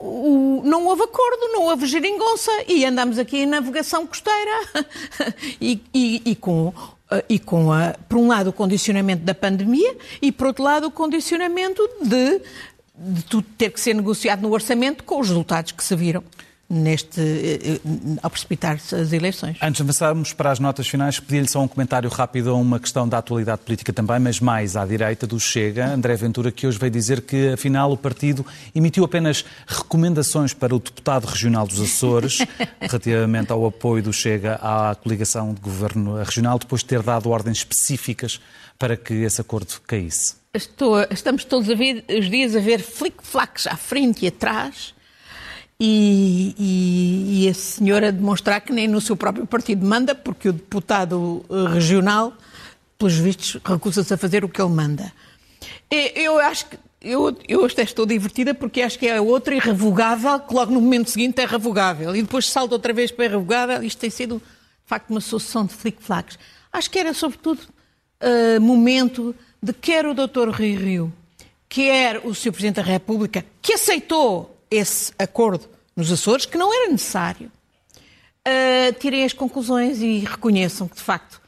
o, 0.00 0.62
não 0.64 0.86
houve 0.86 1.02
acordo, 1.02 1.48
não 1.52 1.64
houve 1.64 1.86
geringonça 1.86 2.50
e 2.68 2.84
andamos 2.84 3.18
aqui 3.18 3.38
em 3.38 3.46
navegação 3.46 4.06
costeira 4.06 4.84
e, 5.60 5.82
e, 5.92 6.22
e, 6.24 6.34
com, 6.36 6.72
e 7.28 7.38
com, 7.38 7.72
a, 7.72 7.94
por 8.08 8.18
um 8.18 8.28
lado, 8.28 8.50
o 8.50 8.52
condicionamento 8.52 9.24
da 9.24 9.34
pandemia 9.34 9.96
e, 10.22 10.32
por 10.32 10.46
outro 10.46 10.64
lado, 10.64 10.86
o 10.86 10.90
condicionamento 10.90 11.82
de, 12.02 12.40
de 12.94 13.24
tudo 13.24 13.46
ter 13.58 13.70
que 13.70 13.80
ser 13.80 13.94
negociado 13.94 14.40
no 14.40 14.52
orçamento 14.52 15.04
com 15.04 15.20
os 15.20 15.28
resultados 15.28 15.72
que 15.72 15.84
se 15.84 15.94
viram. 15.94 16.22
Neste, 16.68 17.20
eh, 17.20 17.80
ao 18.22 18.28
precipitar-se 18.28 18.94
as 18.94 19.12
eleições. 19.12 19.56
Antes 19.62 19.76
de 19.76 19.82
avançarmos 19.82 20.32
para 20.32 20.50
as 20.50 20.58
notas 20.58 20.88
finais, 20.88 21.20
pedi-lhe 21.20 21.48
só 21.48 21.60
um 21.62 21.68
comentário 21.68 22.10
rápido 22.10 22.50
a 22.50 22.54
uma 22.54 22.80
questão 22.80 23.08
da 23.08 23.18
atualidade 23.18 23.62
política 23.62 23.92
também, 23.92 24.18
mas 24.18 24.40
mais 24.40 24.76
à 24.76 24.84
direita 24.84 25.26
do 25.26 25.38
Chega, 25.38 25.86
André 25.86 26.16
Ventura, 26.16 26.50
que 26.50 26.66
hoje 26.66 26.78
veio 26.78 26.90
dizer 26.90 27.20
que, 27.20 27.50
afinal, 27.50 27.92
o 27.92 27.96
partido 27.96 28.44
emitiu 28.74 29.04
apenas 29.04 29.44
recomendações 29.66 30.52
para 30.52 30.74
o 30.74 30.80
deputado 30.80 31.24
regional 31.24 31.66
dos 31.66 31.80
Açores, 31.80 32.38
relativamente 32.80 33.52
ao 33.52 33.64
apoio 33.64 34.02
do 34.02 34.12
Chega 34.12 34.58
à 34.60 34.94
coligação 34.94 35.54
de 35.54 35.60
governo 35.60 36.16
regional, 36.16 36.58
depois 36.58 36.82
de 36.82 36.88
ter 36.88 37.02
dado 37.02 37.30
ordens 37.30 37.58
específicas 37.58 38.40
para 38.76 38.96
que 38.96 39.14
esse 39.14 39.40
acordo 39.40 39.80
caísse. 39.86 40.34
Estou, 40.52 41.00
estamos 41.10 41.44
todos 41.44 41.68
ver, 41.68 42.04
os 42.08 42.28
dias 42.28 42.56
a 42.56 42.60
ver 42.60 42.80
flic-flacs 42.80 43.66
à 43.66 43.76
frente 43.76 44.24
e 44.24 44.28
atrás 44.28 44.95
e, 45.78 46.54
e, 46.58 47.48
e, 47.48 48.12
demonstrar 48.12 48.60
que 48.62 48.72
nem 48.72 48.88
no 48.88 49.00
seu 49.00 49.16
próprio 49.16 49.46
partido 49.46 49.86
manda, 49.86 50.14
porque 50.14 50.48
o 50.48 50.52
deputado 50.52 51.44
eh, 51.50 51.74
regional, 51.74 52.32
pelos 52.98 53.14
vistos, 53.14 53.60
recusa-se 53.62 54.12
a 54.12 54.16
fazer 54.16 54.44
o 54.44 54.48
que 54.48 54.60
ele 54.60 54.70
manda. 54.70 55.12
Eu 55.90 56.38
acho 56.38 56.66
que. 56.66 56.78
Eu, 56.98 57.38
eu 57.46 57.64
até 57.64 57.82
estou 57.82 58.04
divertida 58.04 58.52
porque 58.52 58.82
acho 58.82 58.98
que 58.98 59.06
é 59.06 59.20
outra 59.20 59.54
irrevogável, 59.54 60.40
que 60.40 60.52
logo 60.52 60.72
no 60.72 60.80
momento 60.80 61.10
seguinte 61.10 61.40
é 61.40 61.46
revogável. 61.46 62.16
E 62.16 62.22
depois 62.22 62.50
salta 62.50 62.74
outra 62.74 62.92
vez 62.92 63.12
para 63.12 63.26
irrevogável. 63.26 63.82
Isto 63.82 64.00
tem 64.00 64.10
sido, 64.10 64.38
de 64.38 64.88
facto, 64.88 65.10
uma 65.10 65.20
sucessão 65.20 65.66
de 65.66 65.74
flic-flacs. 65.74 66.36
Acho 66.72 66.90
que 66.90 66.98
era, 66.98 67.14
sobretudo, 67.14 67.60
uh, 67.60 68.60
momento 68.60 69.36
de 69.62 69.72
quer 69.72 70.04
o 70.04 70.14
Dr. 70.14 70.48
Rui 70.48 70.74
Rio, 70.74 71.12
quer 71.68 72.20
o 72.24 72.34
Sr. 72.34 72.50
Presidente 72.50 72.76
da 72.76 72.82
República, 72.82 73.44
que 73.62 73.74
aceitou 73.74 74.55
esse 74.70 75.12
acordo 75.18 75.68
nos 75.94 76.10
Açores, 76.12 76.46
que 76.46 76.58
não 76.58 76.72
era 76.72 76.90
necessário, 76.90 77.50
uh, 78.46 78.92
tirem 79.00 79.24
as 79.24 79.32
conclusões 79.32 80.00
e 80.00 80.20
reconheçam 80.20 80.86
que, 80.86 80.96
de 80.96 81.02
facto, 81.02 81.40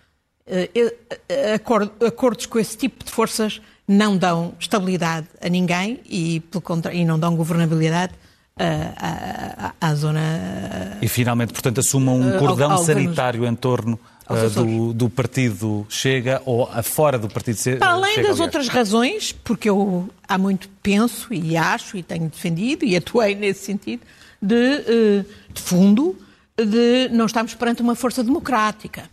uh, 0.46 1.54
acord, 1.54 1.90
acordos 2.04 2.46
com 2.46 2.59
esse 2.59 2.76
tipo 2.76 3.04
de 3.04 3.11
forças 3.11 3.61
não 3.87 4.16
dão 4.16 4.54
estabilidade 4.59 5.26
a 5.40 5.48
ninguém 5.48 6.00
e, 6.04 6.40
pelo 6.40 6.62
contrário, 6.62 6.98
e 6.98 7.04
não 7.04 7.18
dão 7.18 7.35
governabilidade 7.35 8.12
à, 8.59 9.74
à, 9.81 9.88
à 9.88 9.94
zona. 9.94 10.98
E 11.00 11.09
finalmente, 11.09 11.52
portanto, 11.52 11.81
assumam 11.81 12.20
um 12.20 12.38
cordão 12.38 12.70
ao, 12.70 12.78
ao 12.78 12.85
sanitário 12.85 13.46
em 13.46 13.54
torno 13.54 13.98
uh, 14.29 14.51
do, 14.51 14.93
do, 14.93 15.11
partido 15.11 15.87
Chega 15.88 16.43
ou 16.45 16.69
a 16.73 16.83
fora 16.83 17.19
do 17.19 17.29
partido 17.29 17.57
Chega. 17.57 17.79
Para 17.79 17.93
além 17.93 18.14
Chega, 18.14 18.29
das 18.29 18.41
outras 18.41 18.69
razões, 18.69 19.33
porque 19.33 19.69
eu 19.69 20.09
há 20.27 20.37
muito 20.37 20.69
penso 20.83 21.33
e 21.33 21.57
acho 21.57 21.97
e 21.97 22.03
tenho 22.03 22.29
defendido 22.29 22.85
e 22.85 22.97
atuei 22.97 23.35
nesse 23.35 23.64
sentido, 23.64 24.03
de, 24.41 24.55
uh, 24.55 25.25
de 25.53 25.61
fundo, 25.61 26.17
de 26.57 27.09
não 27.11 27.27
estamos 27.27 27.55
perante 27.55 27.83
uma 27.83 27.95
força 27.95 28.23
democrática. 28.23 29.09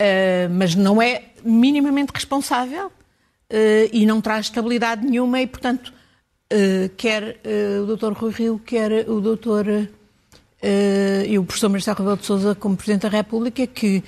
Uh, 0.00 0.50
mas 0.50 0.74
não 0.74 1.00
é 1.00 1.24
minimamente 1.44 2.12
responsável 2.14 2.90
e 3.92 4.06
não 4.06 4.18
traz 4.18 4.46
estabilidade 4.46 5.04
nenhuma 5.04 5.38
e, 5.38 5.46
portanto, 5.46 5.92
quer 6.96 7.38
o 7.82 7.94
Dr. 7.94 8.12
Rui 8.12 8.32
Rio, 8.32 8.58
quer 8.64 9.06
o 9.06 9.20
Dr. 9.20 9.90
Uh, 10.62 11.26
e 11.26 11.38
o 11.38 11.44
professor 11.44 11.68
Marcelo 11.68 11.98
Rebelo 11.98 12.16
de 12.16 12.24
Sousa 12.24 12.54
como 12.54 12.76
Presidente 12.76 13.02
da 13.02 13.08
República, 13.08 13.66
que 13.66 14.04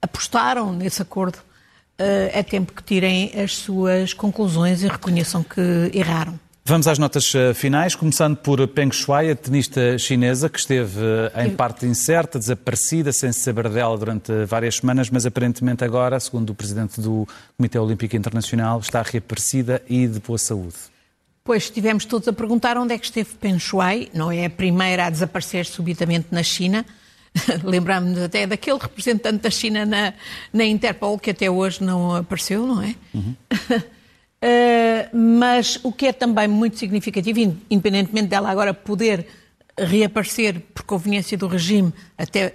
apostaram 0.00 0.72
nesse 0.72 1.02
acordo, 1.02 1.36
uh, 1.36 2.30
é 2.32 2.42
tempo 2.42 2.72
que 2.72 2.82
tirem 2.82 3.30
as 3.38 3.56
suas 3.56 4.14
conclusões 4.14 4.82
e 4.82 4.88
reconheçam 4.88 5.42
que 5.42 5.60
erraram. 5.92 6.38
Vamos 6.62 6.86
às 6.86 6.98
notas 6.98 7.34
eh, 7.34 7.52
finais, 7.52 7.96
começando 7.96 8.36
por 8.36 8.68
Peng 8.68 8.92
Shuai, 8.92 9.30
a 9.30 9.34
tenista 9.34 9.98
chinesa, 9.98 10.48
que 10.48 10.58
esteve 10.58 11.00
em 11.34 11.50
parte 11.50 11.84
incerta, 11.84 12.38
desaparecida, 12.38 13.12
sem 13.12 13.32
se 13.32 13.40
saber 13.40 13.68
dela 13.70 13.98
durante 13.98 14.44
várias 14.44 14.76
semanas, 14.76 15.10
mas 15.10 15.26
aparentemente 15.26 15.82
agora, 15.82 16.20
segundo 16.20 16.50
o 16.50 16.54
Presidente 16.54 17.00
do 17.00 17.26
Comitê 17.56 17.76
Olímpico 17.76 18.14
Internacional, 18.14 18.78
está 18.78 19.02
reaparecida 19.02 19.82
e 19.88 20.06
de 20.06 20.20
boa 20.20 20.38
saúde. 20.38 20.76
Pois 21.42 21.64
estivemos 21.64 22.04
todos 22.04 22.28
a 22.28 22.32
perguntar 22.32 22.76
onde 22.76 22.94
é 22.94 22.98
que 22.98 23.06
esteve 23.06 23.30
Peng 23.34 23.58
Shuai, 23.58 24.10
não 24.12 24.30
é 24.30 24.44
a 24.44 24.50
primeira 24.50 25.06
a 25.06 25.10
desaparecer 25.10 25.64
subitamente 25.64 26.28
na 26.30 26.42
China. 26.42 26.84
Lembramos-nos 27.64 28.22
até 28.22 28.46
daquele 28.46 28.78
representante 28.78 29.38
da 29.38 29.50
China 29.50 29.86
na, 29.86 30.12
na 30.52 30.64
Interpol 30.64 31.18
que 31.18 31.30
até 31.30 31.50
hoje 31.50 31.82
não 31.82 32.16
apareceu, 32.16 32.66
não 32.66 32.82
é? 32.82 32.94
Uhum. 33.14 33.34
uh, 33.52 35.16
mas 35.16 35.78
o 35.82 35.92
que 35.92 36.06
é 36.06 36.12
também 36.12 36.48
muito 36.48 36.78
significativo, 36.78 37.40
independentemente 37.70 38.28
dela 38.28 38.50
agora 38.50 38.74
poder 38.74 39.26
reaparecer 39.78 40.60
por 40.74 40.82
conveniência 40.82 41.38
do 41.38 41.46
regime, 41.46 41.92
até 42.18 42.54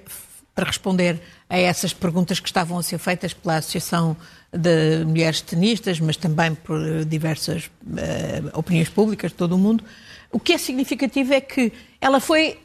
para 0.53 0.65
responder 0.65 1.19
a 1.49 1.57
essas 1.57 1.93
perguntas 1.93 2.39
que 2.39 2.47
estavam 2.47 2.77
a 2.77 2.83
ser 2.83 2.97
feitas 2.97 3.33
pela 3.33 3.57
Associação 3.57 4.15
de 4.57 5.05
Mulheres 5.05 5.41
Tenistas, 5.41 5.99
mas 5.99 6.17
também 6.17 6.55
por 6.55 7.05
diversas 7.05 7.65
uh, 7.65 8.57
opiniões 8.57 8.89
públicas 8.89 9.31
de 9.31 9.37
todo 9.37 9.55
o 9.55 9.57
mundo. 9.57 9.83
O 10.31 10.39
que 10.39 10.53
é 10.53 10.57
significativo 10.57 11.33
é 11.33 11.41
que 11.41 11.71
ela 11.99 12.19
foi 12.19 12.59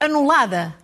anulada 0.00 0.74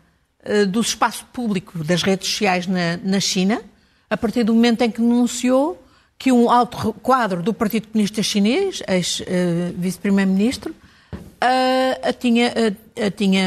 uh, 0.44 0.66
do 0.66 0.80
espaço 0.80 1.24
público 1.32 1.82
das 1.84 2.02
redes 2.02 2.28
sociais 2.28 2.66
na, 2.66 2.96
na 3.02 3.20
China, 3.20 3.62
a 4.10 4.16
partir 4.16 4.44
do 4.44 4.54
momento 4.54 4.82
em 4.82 4.90
que 4.90 5.00
denunciou 5.00 5.80
que 6.18 6.30
um 6.30 6.50
alto 6.50 6.92
quadro 6.94 7.42
do 7.42 7.52
Partido 7.52 7.88
Comunista 7.88 8.22
Chinês, 8.22 8.82
ex-vice-primeiro-ministro, 8.86 10.74
a, 11.40 12.08
a, 12.08 12.12
tinha, 12.12 12.48
a, 12.48 13.06
a 13.06 13.10
tinha, 13.10 13.42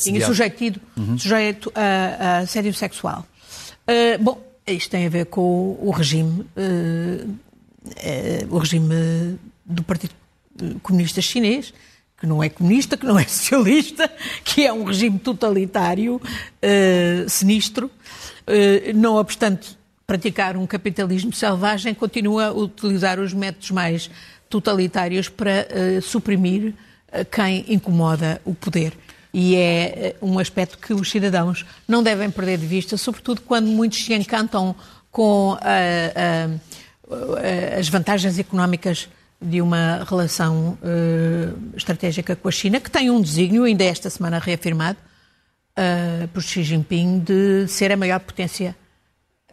tinha 0.00 0.26
sujeito, 0.26 0.80
uhum. 0.96 1.18
sujeito 1.18 1.72
a 1.74 2.38
assédio 2.38 2.72
sexual. 2.74 3.26
Uh, 3.88 4.22
bom, 4.22 4.38
isto 4.66 4.90
tem 4.90 5.06
a 5.06 5.08
ver 5.08 5.24
com 5.26 5.78
o, 5.80 5.90
regime, 5.90 6.42
uh, 6.42 7.26
uh, 7.26 8.54
o 8.54 8.58
regime 8.58 9.38
do 9.64 9.82
Partido 9.82 10.14
Comunista 10.82 11.22
Chinês, 11.22 11.72
que 12.20 12.26
não 12.26 12.42
é 12.42 12.50
comunista, 12.50 12.94
que 12.98 13.06
não 13.06 13.18
é 13.18 13.24
socialista, 13.26 14.10
que 14.44 14.66
é 14.66 14.72
um 14.72 14.84
regime 14.84 15.18
totalitário, 15.18 16.20
sinistro. 17.28 17.90
não 18.94 19.14
obstante 19.14 19.78
praticar 20.06 20.56
um 20.56 20.66
capitalismo 20.66 21.32
selvagem, 21.32 21.94
continua 21.94 22.46
a 22.46 22.52
utilizar 22.52 23.20
os 23.20 23.32
métodos 23.32 23.70
mais 23.70 24.10
totalitários 24.50 25.28
para 25.28 25.68
suprimir 26.02 26.74
quem 27.30 27.64
incomoda 27.72 28.40
o 28.44 28.52
poder. 28.52 28.92
E 29.40 29.54
é 29.54 30.16
uh, 30.20 30.26
um 30.26 30.36
aspecto 30.40 30.76
que 30.78 30.92
os 30.92 31.08
cidadãos 31.08 31.64
não 31.86 32.02
devem 32.02 32.28
perder 32.28 32.58
de 32.58 32.66
vista, 32.66 32.96
sobretudo 32.96 33.40
quando 33.42 33.68
muitos 33.68 34.04
se 34.04 34.12
encantam 34.12 34.74
com 35.12 35.56
as 37.78 37.88
vantagens 37.88 38.38
económicas 38.38 39.08
de 39.40 39.62
uma 39.62 40.04
relação 40.04 40.76
estratégica 41.74 42.36
com 42.36 42.48
a 42.48 42.50
China, 42.50 42.78
que 42.78 42.90
tem 42.90 43.10
um 43.10 43.20
desígnio, 43.20 43.64
ainda 43.64 43.84
esta 43.84 44.10
semana 44.10 44.38
reafirmado, 44.38 44.98
por 46.32 46.42
Xi 46.42 46.62
Jinping, 46.62 47.20
de 47.20 47.66
ser 47.68 47.90
a 47.90 47.96
maior 47.96 48.20
potência 48.20 48.76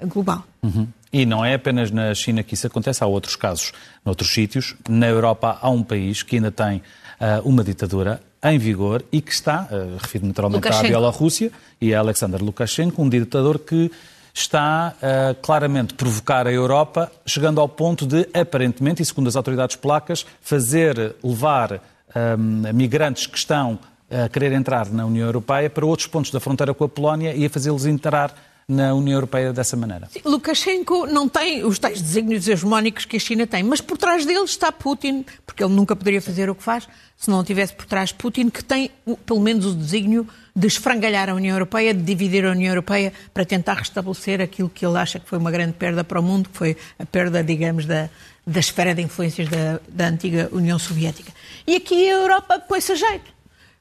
global. 0.01 0.43
Uhum. 0.61 0.87
E 1.13 1.25
não 1.25 1.45
é 1.45 1.53
apenas 1.53 1.91
na 1.91 2.13
China 2.13 2.43
que 2.43 2.55
isso 2.55 2.67
acontece, 2.67 3.03
há 3.03 3.07
outros 3.07 3.35
casos 3.35 3.71
noutros 4.03 4.33
sítios. 4.33 4.75
Na 4.89 5.07
Europa 5.07 5.57
há 5.61 5.69
um 5.69 5.81
país 5.81 6.21
que 6.21 6.35
ainda 6.35 6.51
tem 6.51 6.77
uh, 6.77 7.47
uma 7.47 7.63
ditadura 7.63 8.19
em 8.51 8.57
vigor 8.57 9.03
e 9.11 9.21
que 9.21 9.31
está, 9.31 9.67
uh, 9.71 9.97
refiro 10.01 10.27
naturalmente 10.27 10.67
à 10.67 10.81
Bielorrússia 10.81 11.51
e 11.81 11.93
a 11.93 11.99
Alexander 11.99 12.41
Lukashenko, 12.41 13.01
um 13.01 13.09
ditador 13.09 13.59
que 13.59 13.91
está 14.33 14.93
uh, 14.97 15.35
claramente 15.41 15.93
provocar 15.93 16.45
a 16.45 16.51
Europa, 16.51 17.11
chegando 17.25 17.61
ao 17.61 17.69
ponto 17.69 18.05
de, 18.05 18.27
aparentemente, 18.33 19.01
e 19.01 19.05
segundo 19.05 19.27
as 19.27 19.35
autoridades 19.35 19.75
polacas, 19.75 20.25
fazer 20.41 21.15
levar 21.23 21.81
um, 22.15 22.73
migrantes 22.73 23.27
que 23.27 23.37
estão 23.37 23.79
a 24.09 24.29
querer 24.29 24.51
entrar 24.51 24.89
na 24.91 25.05
União 25.05 25.25
Europeia 25.25 25.69
para 25.69 25.85
outros 25.85 26.07
pontos 26.07 26.31
da 26.31 26.39
fronteira 26.39 26.73
com 26.73 26.83
a 26.83 26.89
Polónia 26.89 27.33
e 27.33 27.45
a 27.45 27.49
fazê-los 27.49 27.85
entrar 27.85 28.33
na 28.67 28.93
União 28.93 29.17
Europeia 29.17 29.53
dessa 29.53 29.77
maneira. 29.77 30.09
Lukashenko 30.23 31.05
não 31.05 31.29
tem 31.29 31.63
os 31.63 31.77
tais 31.77 32.01
desígnios 32.01 32.47
hegemónicos 32.47 33.05
que 33.05 33.17
a 33.17 33.19
China 33.19 33.45
tem, 33.45 33.61
mas 33.61 33.79
por 33.79 33.97
trás 33.97 34.25
dele 34.25 34.43
está 34.43 34.71
Putin, 34.71 35.23
porque 35.45 35.63
ele 35.63 35.73
nunca 35.73 35.95
poderia 35.95 36.21
fazer 36.21 36.49
o 36.49 36.55
que 36.55 36.63
faz 36.63 36.87
se 37.17 37.29
não 37.29 37.43
tivesse 37.43 37.73
por 37.73 37.85
trás 37.85 38.11
Putin, 38.11 38.49
que 38.49 38.63
tem 38.63 38.91
pelo 39.25 39.39
menos 39.39 39.65
o 39.65 39.73
desígnio 39.73 40.27
de 40.55 40.67
esfrangalhar 40.67 41.29
a 41.29 41.33
União 41.33 41.55
Europeia, 41.55 41.93
de 41.93 42.01
dividir 42.01 42.45
a 42.45 42.51
União 42.51 42.71
Europeia 42.71 43.13
para 43.33 43.45
tentar 43.45 43.75
restabelecer 43.75 44.41
aquilo 44.41 44.69
que 44.69 44.85
ele 44.85 44.97
acha 44.97 45.19
que 45.19 45.27
foi 45.27 45.37
uma 45.37 45.51
grande 45.51 45.73
perda 45.73 46.03
para 46.03 46.19
o 46.19 46.23
mundo, 46.23 46.49
que 46.49 46.57
foi 46.57 46.77
a 46.99 47.05
perda, 47.05 47.43
digamos, 47.43 47.85
da, 47.85 48.09
da 48.45 48.59
esfera 48.59 48.93
de 48.93 49.01
influências 49.01 49.47
da, 49.47 49.79
da 49.87 50.07
antiga 50.07 50.49
União 50.51 50.77
Soviética. 50.79 51.31
E 51.65 51.75
aqui 51.75 52.09
a 52.09 52.13
Europa 52.13 52.59
põe-se 52.59 52.91
a 52.91 52.95
jeito. 52.95 53.33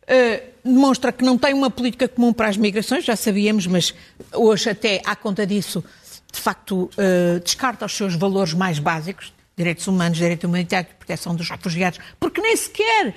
Uh, 0.05 0.54
demonstra 0.65 1.13
que 1.13 1.25
não 1.25 1.37
tem 1.37 1.53
uma 1.53 1.71
política 1.71 2.09
comum 2.09 2.33
para 2.33 2.49
as 2.49 2.57
migrações, 2.57 3.05
já 3.05 3.17
sabíamos, 3.17 3.67
mas 3.67 3.95
hoje 4.33 4.71
até 4.71 5.03
à 5.05 5.15
conta 5.15 5.47
disso, 5.47 5.85
de 6.33 6.41
facto, 6.41 6.91
uh, 6.93 7.41
descarta 7.45 7.85
os 7.85 7.93
seus 7.95 8.15
valores 8.15 8.55
mais 8.55 8.79
básicos, 8.79 9.33
direitos 9.57 9.87
humanos, 9.87 10.19
direito 10.19 10.47
humanitário, 10.47 10.89
proteção 10.99 11.35
dos 11.35 11.49
refugiados, 11.49 12.01
porque 12.19 12.41
nem 12.41 12.57
sequer 12.57 13.15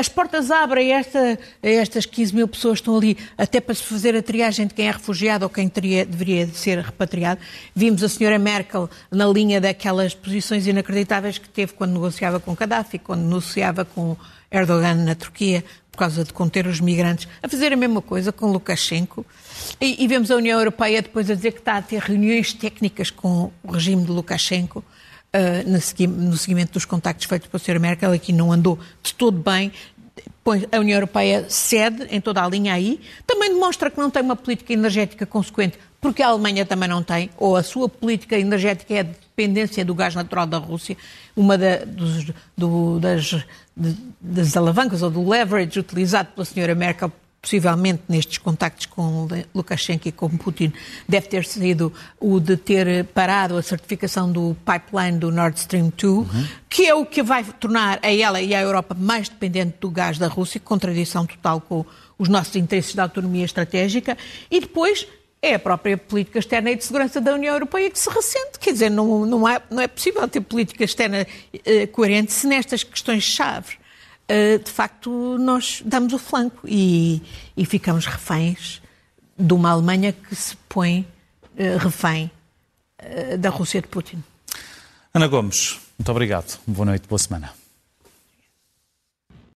as 0.00 0.08
portas 0.08 0.50
abrem 0.50 0.94
a, 0.94 0.98
esta, 1.00 1.38
estas 1.62 2.06
15 2.06 2.34
mil 2.34 2.48
pessoas 2.48 2.78
que 2.78 2.82
estão 2.82 2.96
ali, 2.96 3.18
até 3.36 3.60
para 3.60 3.74
se 3.74 3.82
fazer 3.82 4.16
a 4.16 4.22
triagem 4.22 4.66
de 4.66 4.72
quem 4.72 4.88
é 4.88 4.90
refugiado 4.90 5.44
ou 5.44 5.50
quem 5.50 5.68
teria, 5.68 6.06
deveria 6.06 6.46
ser 6.48 6.78
repatriado. 6.78 7.40
Vimos 7.74 8.02
a 8.02 8.08
senhora 8.08 8.38
Merkel 8.38 8.88
na 9.10 9.26
linha 9.26 9.60
daquelas 9.60 10.14
posições 10.14 10.66
inacreditáveis 10.66 11.36
que 11.36 11.48
teve 11.48 11.74
quando 11.74 11.92
negociava 11.92 12.40
com 12.40 12.54
Gaddafi, 12.54 12.98
quando 12.98 13.22
negociava 13.24 13.84
com 13.84 14.16
Erdogan 14.50 14.94
na 14.94 15.14
Turquia, 15.14 15.62
causa 16.00 16.24
de 16.24 16.32
conter 16.32 16.66
os 16.66 16.80
migrantes, 16.80 17.28
a 17.42 17.48
fazer 17.48 17.72
a 17.72 17.76
mesma 17.76 18.02
coisa 18.02 18.32
com 18.32 18.50
Lukashenko. 18.50 19.24
E, 19.80 20.02
e 20.02 20.08
vemos 20.08 20.30
a 20.30 20.36
União 20.36 20.58
Europeia 20.58 21.02
depois 21.02 21.30
a 21.30 21.34
dizer 21.34 21.52
que 21.52 21.58
está 21.60 21.76
a 21.76 21.82
ter 21.82 22.00
reuniões 22.00 22.52
técnicas 22.52 23.10
com 23.10 23.52
o 23.62 23.72
regime 23.72 24.04
de 24.04 24.10
Lukashenko. 24.10 24.84
Uh, 25.32 26.08
no 26.08 26.36
seguimento 26.36 26.72
dos 26.72 26.84
contactos 26.84 27.24
feitos 27.26 27.48
pela 27.48 27.60
Sra. 27.62 27.78
Merkel, 27.78 28.10
aqui 28.10 28.32
não 28.32 28.50
andou 28.50 28.80
de 29.00 29.14
todo 29.14 29.38
bem. 29.38 29.70
A 30.72 30.80
União 30.80 30.96
Europeia 30.96 31.46
cede 31.48 32.08
em 32.10 32.20
toda 32.20 32.42
a 32.42 32.48
linha 32.48 32.74
aí. 32.74 33.00
Também 33.24 33.50
demonstra 33.50 33.90
que 33.90 33.98
não 33.98 34.10
tem 34.10 34.22
uma 34.22 34.34
política 34.34 34.72
energética 34.72 35.24
consequente, 35.24 35.78
porque 36.00 36.22
a 36.22 36.28
Alemanha 36.28 36.64
também 36.64 36.88
não 36.88 37.02
tem, 37.02 37.30
ou 37.36 37.56
a 37.56 37.62
sua 37.62 37.88
política 37.88 38.38
energética 38.38 38.94
é 38.94 39.00
a 39.00 39.02
dependência 39.02 39.84
do 39.84 39.94
gás 39.94 40.14
natural 40.14 40.46
da 40.46 40.58
Rússia, 40.58 40.96
uma 41.36 41.58
da, 41.58 41.84
dos, 41.84 42.26
do, 42.56 42.98
das, 42.98 43.44
de, 43.76 43.96
das 44.20 44.56
alavancas 44.56 45.02
ou 45.02 45.10
do 45.10 45.28
leverage 45.28 45.78
utilizado 45.78 46.30
pela 46.34 46.44
Sra. 46.44 46.74
Merkel 46.74 47.12
possivelmente 47.40 48.02
nestes 48.08 48.38
contactos 48.38 48.86
com 48.86 49.26
Lukashenko 49.54 50.08
e 50.08 50.12
com 50.12 50.28
Putin, 50.28 50.72
deve 51.08 51.26
ter 51.26 51.44
sido 51.44 51.92
o 52.18 52.38
de 52.38 52.56
ter 52.56 53.04
parado 53.06 53.56
a 53.56 53.62
certificação 53.62 54.30
do 54.30 54.56
pipeline 54.64 55.18
do 55.18 55.30
Nord 55.30 55.58
Stream 55.58 55.90
2, 55.96 56.02
uhum. 56.02 56.26
que 56.68 56.86
é 56.86 56.94
o 56.94 57.06
que 57.06 57.22
vai 57.22 57.42
tornar 57.44 57.98
a 58.02 58.12
ela 58.12 58.40
e 58.40 58.54
a 58.54 58.60
Europa 58.60 58.94
mais 58.94 59.28
dependente 59.28 59.76
do 59.80 59.90
gás 59.90 60.18
da 60.18 60.28
Rússia, 60.28 60.60
contradição 60.60 61.24
total 61.24 61.60
com 61.60 61.84
os 62.18 62.28
nossos 62.28 62.54
interesses 62.56 62.92
de 62.92 63.00
autonomia 63.00 63.44
estratégica, 63.44 64.18
e 64.50 64.60
depois 64.60 65.06
é 65.42 65.54
a 65.54 65.58
própria 65.58 65.96
política 65.96 66.38
externa 66.38 66.70
e 66.70 66.76
de 66.76 66.84
segurança 66.84 67.20
da 67.20 67.34
União 67.34 67.54
Europeia 67.54 67.90
que 67.90 67.98
se 67.98 68.10
ressente. 68.10 68.58
Quer 68.58 68.72
dizer, 68.72 68.90
não, 68.90 69.24
não, 69.24 69.48
é, 69.48 69.60
não 69.70 69.80
é 69.80 69.88
possível 69.88 70.26
ter 70.28 70.40
política 70.40 70.84
externa 70.84 71.26
eh, 71.64 71.86
coerente 71.86 72.32
se 72.32 72.46
nestas 72.46 72.84
questões-chave 72.84 73.78
eh, 74.30 74.58
de 74.58 74.70
facto, 74.70 75.36
nós 75.38 75.82
damos 75.84 76.12
o 76.12 76.18
flanco 76.18 76.60
e, 76.64 77.20
e 77.56 77.64
ficamos 77.64 78.06
reféns 78.06 78.80
de 79.36 79.52
uma 79.52 79.70
Alemanha 79.70 80.12
que 80.12 80.36
se 80.36 80.56
põe 80.68 81.00
uh, 81.00 81.78
refém 81.78 82.30
da 83.38 83.48
Rússia 83.48 83.80
de 83.80 83.88
Putin. 83.88 84.22
Ana 85.14 85.26
Gomes, 85.26 85.80
muito 85.98 86.10
obrigado. 86.10 86.60
Boa 86.66 86.84
noite, 86.84 87.08
boa 87.08 87.18
semana. 87.18 87.59